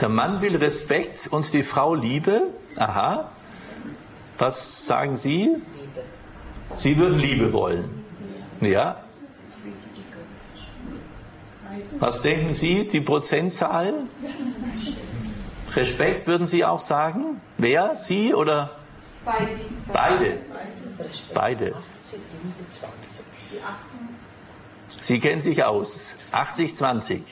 [0.00, 2.44] Der Mann will Respekt und die Frau Liebe.
[2.76, 3.30] Aha.
[4.38, 5.60] Was sagen Sie?
[6.74, 8.04] Sie würden Liebe wollen.
[8.60, 9.02] Ja?
[11.98, 13.94] Was denken Sie, die Prozentzahl?
[15.74, 17.40] Respekt würden Sie auch sagen?
[17.58, 17.94] Wer?
[17.94, 18.76] Sie oder?
[19.24, 19.58] Beide.
[19.92, 20.38] Beide.
[21.32, 21.74] Beide.
[25.00, 26.14] Sie kennen sich aus.
[26.32, 27.22] 80, 20.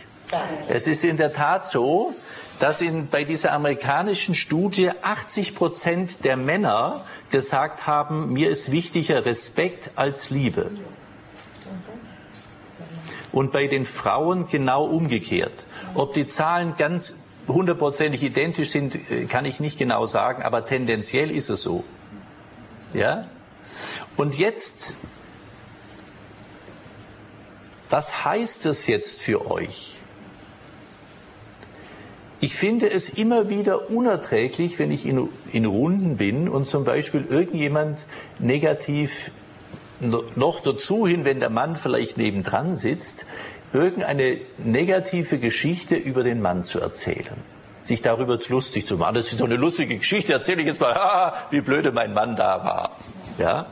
[0.69, 2.15] Es ist in der Tat so,
[2.61, 9.25] dass in, bei dieser amerikanischen Studie 80 Prozent der Männer gesagt haben, mir ist wichtiger
[9.25, 10.71] Respekt als Liebe.
[13.33, 15.67] Und bei den Frauen genau umgekehrt.
[15.95, 17.15] Ob die Zahlen ganz
[17.49, 21.83] hundertprozentig identisch sind, äh, kann ich nicht genau sagen, aber tendenziell ist es so.
[22.93, 23.27] Ja?
[24.17, 24.93] Und jetzt,
[27.89, 30.00] was heißt das jetzt für euch?
[32.43, 37.27] Ich finde es immer wieder unerträglich, wenn ich in, in Runden bin und zum Beispiel
[37.27, 38.07] irgendjemand
[38.39, 39.31] negativ
[40.01, 43.27] noch dazu hin, wenn der Mann vielleicht nebendran sitzt,
[43.75, 47.37] irgendeine negative Geschichte über den Mann zu erzählen.
[47.83, 49.17] Sich darüber lustig zu machen.
[49.17, 52.37] Das ist so eine lustige Geschichte, erzähle ich jetzt mal, ah, wie blöde mein Mann
[52.37, 52.97] da war.
[53.37, 53.67] Ja?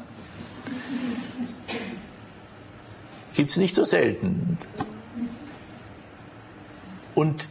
[3.35, 4.59] Gibt es nicht so selten.
[7.15, 7.49] Und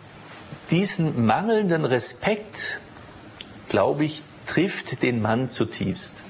[0.69, 2.79] diesen mangelnden Respekt,
[3.69, 6.23] glaube ich, trifft den Mann zutiefst.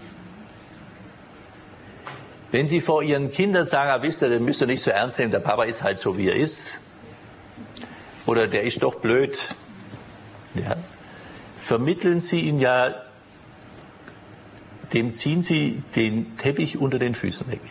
[2.51, 5.19] Wenn Sie vor Ihren Kindern sagen, ah, wisst ihr, den müsst ihr nicht so ernst
[5.19, 6.79] nehmen, der Papa ist halt so, wie er ist,
[8.25, 9.37] oder der ist doch blöd,
[10.55, 10.77] ja,
[11.59, 12.95] vermitteln Sie ihn ja,
[14.93, 17.61] dem ziehen Sie den Teppich unter den Füßen weg.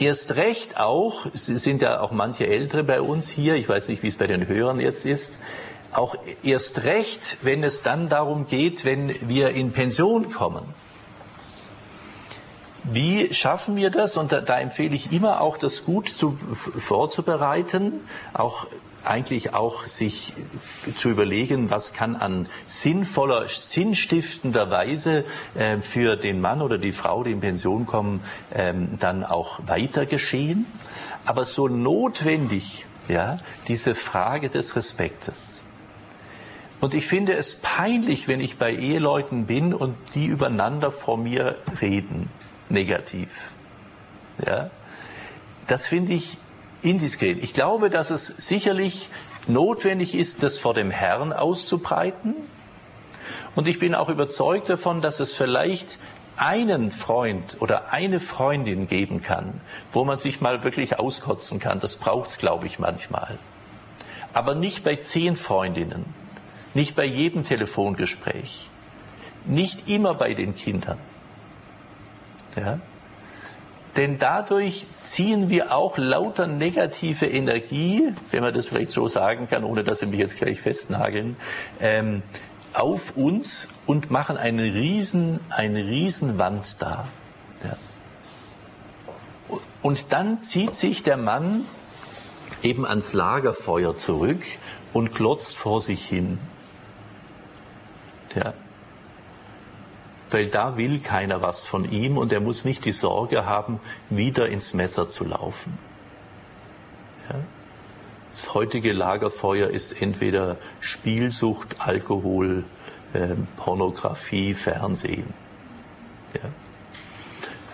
[0.00, 4.02] Erst recht auch, es sind ja auch manche Ältere bei uns hier, ich weiß nicht,
[4.02, 5.38] wie es bei den Hörern jetzt ist,
[5.92, 10.62] auch erst recht, wenn es dann darum geht, wenn wir in Pension kommen.
[12.84, 14.16] Wie schaffen wir das?
[14.16, 16.38] Und da, da empfehle ich immer auch, das gut zu,
[16.78, 18.00] vorzubereiten,
[18.32, 18.66] auch
[19.04, 20.34] eigentlich auch sich
[20.96, 25.24] zu überlegen, was kann an sinnvoller, sinnstiftender Weise
[25.54, 28.22] äh, für den Mann oder die Frau, die in Pension kommen,
[28.54, 30.66] ähm, dann auch weiter geschehen.
[31.24, 33.38] Aber so notwendig, ja,
[33.68, 35.62] diese Frage des Respektes.
[36.80, 41.56] Und ich finde es peinlich, wenn ich bei Eheleuten bin und die übereinander vor mir
[41.80, 42.30] reden,
[42.70, 43.50] negativ.
[44.46, 44.70] Ja,
[45.66, 46.38] das finde ich
[46.82, 47.38] indiskret.
[47.42, 49.10] Ich glaube, dass es sicherlich
[49.46, 52.34] notwendig ist, das vor dem Herrn auszubreiten.
[53.54, 55.98] Und ich bin auch überzeugt davon, dass es vielleicht
[56.36, 59.60] einen Freund oder eine Freundin geben kann,
[59.92, 61.80] wo man sich mal wirklich auskotzen kann.
[61.80, 63.38] Das braucht es, glaube ich, manchmal.
[64.32, 66.06] Aber nicht bei zehn Freundinnen,
[66.72, 68.70] nicht bei jedem Telefongespräch,
[69.44, 70.98] nicht immer bei den Kindern.
[72.56, 72.78] Ja?
[73.96, 79.64] Denn dadurch ziehen wir auch lauter negative Energie, wenn man das vielleicht so sagen kann,
[79.64, 81.36] ohne dass Sie mich jetzt gleich festnageln,
[81.80, 82.22] ähm,
[82.72, 87.08] auf uns und machen eine riesen, eine riesen Wand da.
[87.64, 87.76] Ja.
[89.82, 91.64] Und dann zieht sich der Mann
[92.62, 94.42] eben ans Lagerfeuer zurück
[94.92, 96.38] und glotzt vor sich hin.
[98.36, 98.54] Ja.
[100.30, 104.48] Weil da will keiner was von ihm und er muss nicht die Sorge haben, wieder
[104.48, 105.78] ins Messer zu laufen.
[107.28, 107.36] Ja.
[108.30, 112.64] Das heutige Lagerfeuer ist entweder Spielsucht, Alkohol,
[113.12, 115.34] äh, Pornografie, Fernsehen.
[116.34, 116.48] Ja.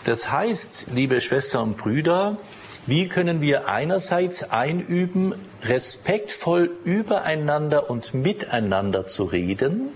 [0.05, 2.39] Das heißt, liebe Schwestern und Brüder,
[2.87, 5.35] wie können wir einerseits einüben,
[5.65, 9.89] respektvoll übereinander und miteinander zu reden?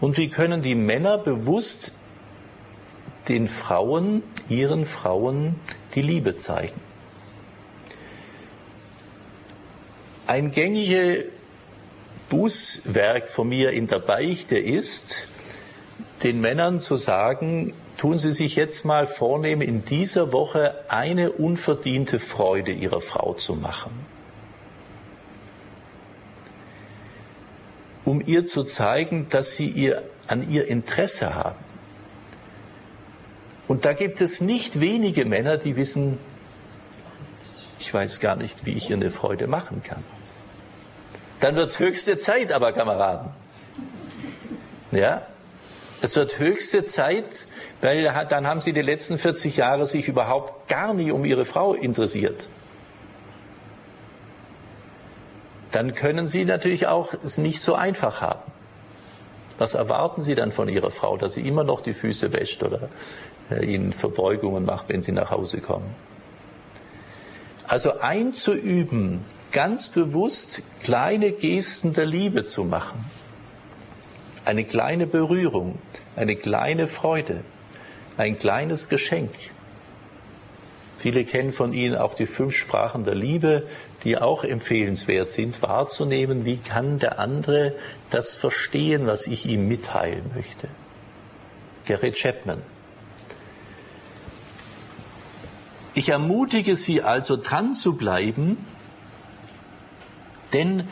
[0.00, 1.92] Und wie können die Männer bewusst
[3.28, 5.56] den Frauen, ihren Frauen,
[5.94, 6.80] die Liebe zeigen?
[10.26, 11.24] Ein gängiges
[12.28, 15.26] Bußwerk von mir in der Beichte ist,
[16.22, 22.18] den Männern zu sagen, tun Sie sich jetzt mal vornehmen, in dieser Woche eine unverdiente
[22.18, 23.90] Freude Ihrer Frau zu machen.
[28.10, 31.60] Um ihr zu zeigen, dass Sie ihr, an ihr Interesse haben.
[33.68, 36.18] Und da gibt es nicht wenige Männer, die wissen,
[37.78, 40.02] ich weiß gar nicht, wie ich ihr eine Freude machen kann.
[41.38, 43.30] Dann wird höchste Zeit, aber Kameraden.
[44.90, 45.22] Ja,
[46.02, 47.46] es wird höchste Zeit,
[47.80, 51.74] weil dann haben sie die letzten 40 Jahre sich überhaupt gar nie um ihre Frau
[51.74, 52.48] interessiert.
[55.72, 58.50] Dann können sie natürlich auch es nicht so einfach haben.
[59.58, 62.88] Was erwarten Sie dann von Ihrer Frau, dass sie immer noch die Füße wäscht oder
[63.50, 65.94] äh, ihnen Verbeugungen macht, wenn sie nach Hause kommen?
[67.68, 73.04] Also einzuüben, ganz bewusst kleine Gesten der Liebe zu machen
[74.44, 75.78] eine kleine Berührung,
[76.16, 77.44] eine kleine Freude,
[78.16, 79.30] ein kleines Geschenk.
[80.96, 83.66] Viele kennen von Ihnen auch die fünf Sprachen der Liebe,
[84.04, 87.74] die auch empfehlenswert sind, wahrzunehmen, wie kann der andere
[88.10, 90.68] das verstehen, was ich ihm mitteilen möchte.
[91.84, 92.62] Gerrit Chapman.
[95.94, 98.64] Ich ermutige Sie also dran zu bleiben,
[100.52, 100.88] denn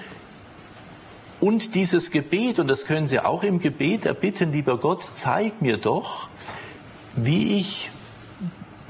[1.40, 5.76] und dieses Gebet, und das können Sie auch im Gebet erbitten, lieber Gott, zeig mir
[5.76, 6.28] doch,
[7.14, 7.90] wie ich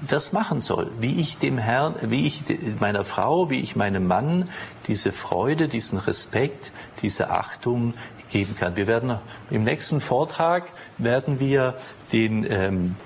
[0.09, 2.43] das machen soll, wie ich dem Herrn, wie ich
[2.81, 4.51] meiner Frau, wie ich meinem Mann
[4.87, 7.95] diese Freude, diesen Respekt, diese Achtung
[8.31, 8.77] geben kann.
[8.77, 9.19] Wir werden
[9.51, 11.77] im nächsten Vortrag werden wir
[12.13, 12.97] den, ähm,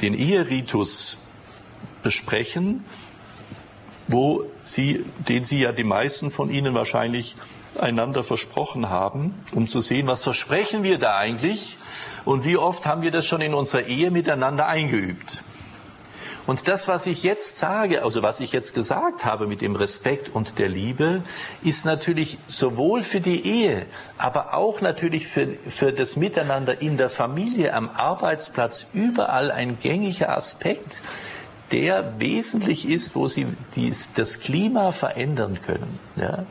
[0.00, 1.16] den Eheritus
[2.02, 2.84] besprechen,
[4.06, 7.36] wo Sie, den Sie ja die meisten von Ihnen wahrscheinlich
[7.78, 11.76] einander versprochen haben, um zu sehen, was versprechen wir da eigentlich
[12.24, 15.42] und wie oft haben wir das schon in unserer Ehe miteinander eingeübt.
[16.48, 20.34] Und das, was ich jetzt sage, also was ich jetzt gesagt habe mit dem Respekt
[20.34, 21.20] und der Liebe,
[21.62, 23.84] ist natürlich sowohl für die Ehe,
[24.16, 30.34] aber auch natürlich für, für das Miteinander in der Familie, am Arbeitsplatz, überall ein gängiger
[30.34, 31.02] Aspekt,
[31.70, 35.98] der wesentlich ist, wo sie dies, das Klima verändern können.
[36.16, 36.46] Ja?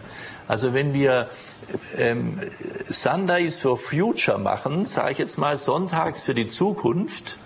[0.47, 1.27] Also wenn wir
[1.97, 2.39] ähm,
[2.87, 7.39] Sundays for Future machen, sage ich jetzt mal sonntags für die Zukunft,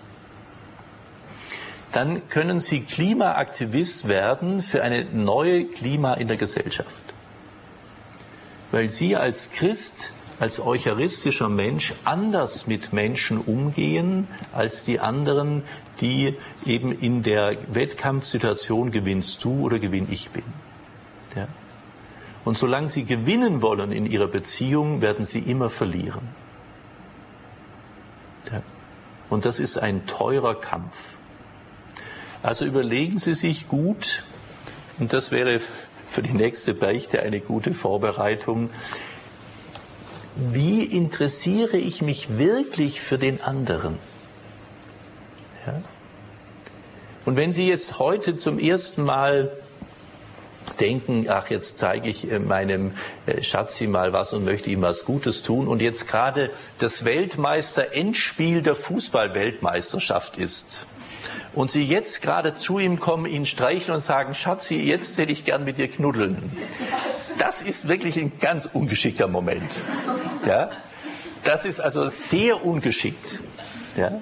[1.91, 7.01] dann können Sie Klimaaktivist werden für eine neue Klima in der Gesellschaft.
[8.71, 15.63] Weil Sie als Christ, als eucharistischer Mensch anders mit Menschen umgehen als die anderen,
[15.99, 16.35] die
[16.65, 20.43] eben in der Wettkampfsituation gewinnst du oder gewinn ich bin.
[21.35, 21.47] Ja?
[22.43, 26.27] Und solange sie gewinnen wollen in ihrer Beziehung, werden sie immer verlieren.
[28.51, 28.63] Ja.
[29.29, 30.95] Und das ist ein teurer Kampf.
[32.43, 34.23] Also überlegen Sie sich gut,
[34.99, 35.61] und das wäre
[36.07, 38.69] für die nächste Beichte eine gute Vorbereitung,
[40.35, 43.97] wie interessiere ich mich wirklich für den anderen?
[45.67, 45.81] Ja?
[47.25, 49.51] Und wenn Sie jetzt heute zum ersten Mal
[50.79, 52.93] denken, ach, jetzt zeige ich äh, meinem
[53.27, 58.63] äh, Schatzi mal was und möchte ihm was Gutes tun und jetzt gerade das Weltmeister-Endspiel
[58.63, 60.85] der Fußball-Weltmeisterschaft ist
[61.53, 65.45] und Sie jetzt gerade zu ihm kommen, ihn streicheln und sagen, Schatzi, jetzt hätte ich
[65.45, 66.51] gern mit dir knuddeln.
[67.37, 69.81] Das ist wirklich ein ganz ungeschickter Moment.
[70.47, 70.69] Ja?
[71.43, 73.39] Das ist also sehr ungeschickt.
[73.97, 74.21] Ja?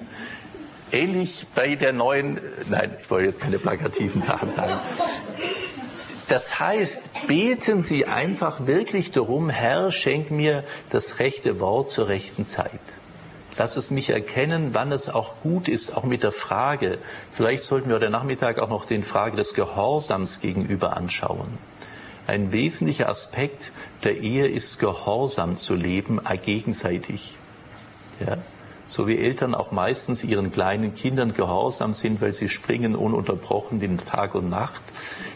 [0.92, 4.78] ähnlich bei der neuen, nein, ich wollte jetzt keine plakativen Sachen sagen.
[6.28, 12.46] Das heißt, beten Sie einfach wirklich darum, Herr, schenk mir das rechte Wort zur rechten
[12.46, 12.80] Zeit.
[13.60, 16.96] Lass es mich erkennen, wann es auch gut ist, auch mit der Frage.
[17.30, 21.58] Vielleicht sollten wir heute Nachmittag auch noch den Frage des Gehorsams gegenüber anschauen.
[22.26, 27.36] Ein wesentlicher Aspekt der Ehe ist, Gehorsam zu leben, gegenseitig.
[28.26, 28.38] Ja?
[28.90, 33.98] So wie Eltern auch meistens ihren kleinen Kindern gehorsam sind, weil sie springen ununterbrochen den
[33.98, 34.82] Tag und Nacht,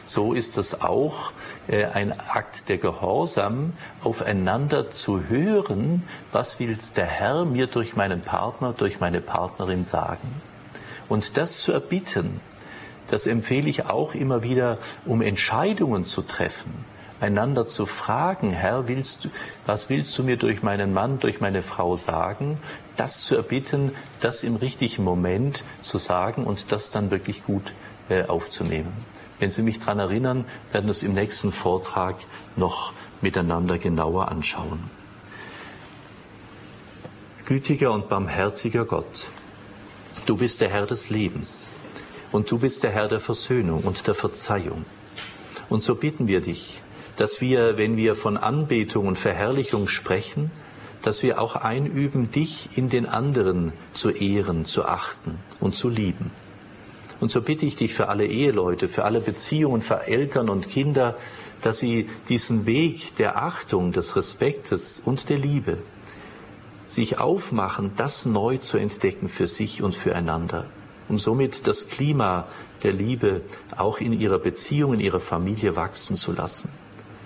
[0.03, 1.31] so ist das auch
[1.69, 6.03] äh, ein Akt der Gehorsam, aufeinander zu hören,
[6.33, 10.43] was will der Herr mir durch meinen Partner, durch meine Partnerin sagen.
[11.09, 12.41] Und das zu erbitten,
[13.07, 16.85] das empfehle ich auch immer wieder, um Entscheidungen zu treffen
[17.25, 19.29] einander zu fragen, Herr, willst
[19.67, 22.59] was willst du mir durch meinen Mann, durch meine Frau sagen?
[22.97, 27.73] Das zu erbitten, das im richtigen Moment zu sagen und das dann wirklich gut
[28.11, 28.93] äh, aufzunehmen.
[29.41, 32.17] Wenn Sie mich daran erinnern, werden wir es im nächsten Vortrag
[32.57, 34.91] noch miteinander genauer anschauen.
[37.47, 39.27] Gütiger und barmherziger Gott,
[40.27, 41.71] du bist der Herr des Lebens
[42.33, 44.85] und du bist der Herr der Versöhnung und der Verzeihung.
[45.69, 46.84] Und so bitten wir dich,
[47.17, 50.51] dass wir, wenn wir von Anbetung und Verherrlichung sprechen,
[51.03, 56.31] dass wir auch einüben, dich in den anderen zu ehren, zu achten und zu lieben.
[57.21, 61.17] Und so bitte ich dich für alle Eheleute, für alle Beziehungen, für Eltern und Kinder,
[61.63, 65.79] dass sie diesen Weg der Achtung, des Respektes und der Liebe
[66.87, 70.67] sich aufmachen, das neu zu entdecken für sich und füreinander,
[71.09, 72.47] um somit das Klima
[72.83, 73.43] der Liebe
[73.77, 76.69] auch in ihrer Beziehung, in ihrer Familie wachsen zu lassen.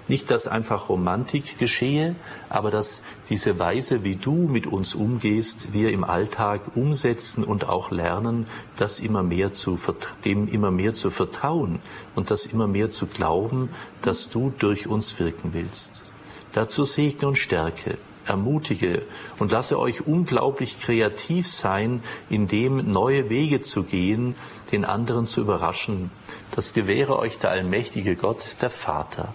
[0.08, 2.16] Nicht, dass einfach Romantik geschehe,
[2.48, 7.90] aber dass diese Weise, wie du mit uns umgehst, wir im Alltag umsetzen und auch
[7.90, 8.46] lernen,
[8.76, 9.78] das immer mehr zu,
[10.24, 11.80] dem immer mehr zu vertrauen
[12.14, 13.68] und das immer mehr zu glauben,
[14.00, 16.02] dass du durch uns wirken willst.
[16.52, 19.02] Dazu segne und stärke, ermutige
[19.38, 24.36] und lasse euch unglaublich kreativ sein, in dem neue Wege zu gehen,
[24.72, 26.10] den anderen zu überraschen.
[26.52, 29.34] Das gewähre euch der allmächtige Gott, der Vater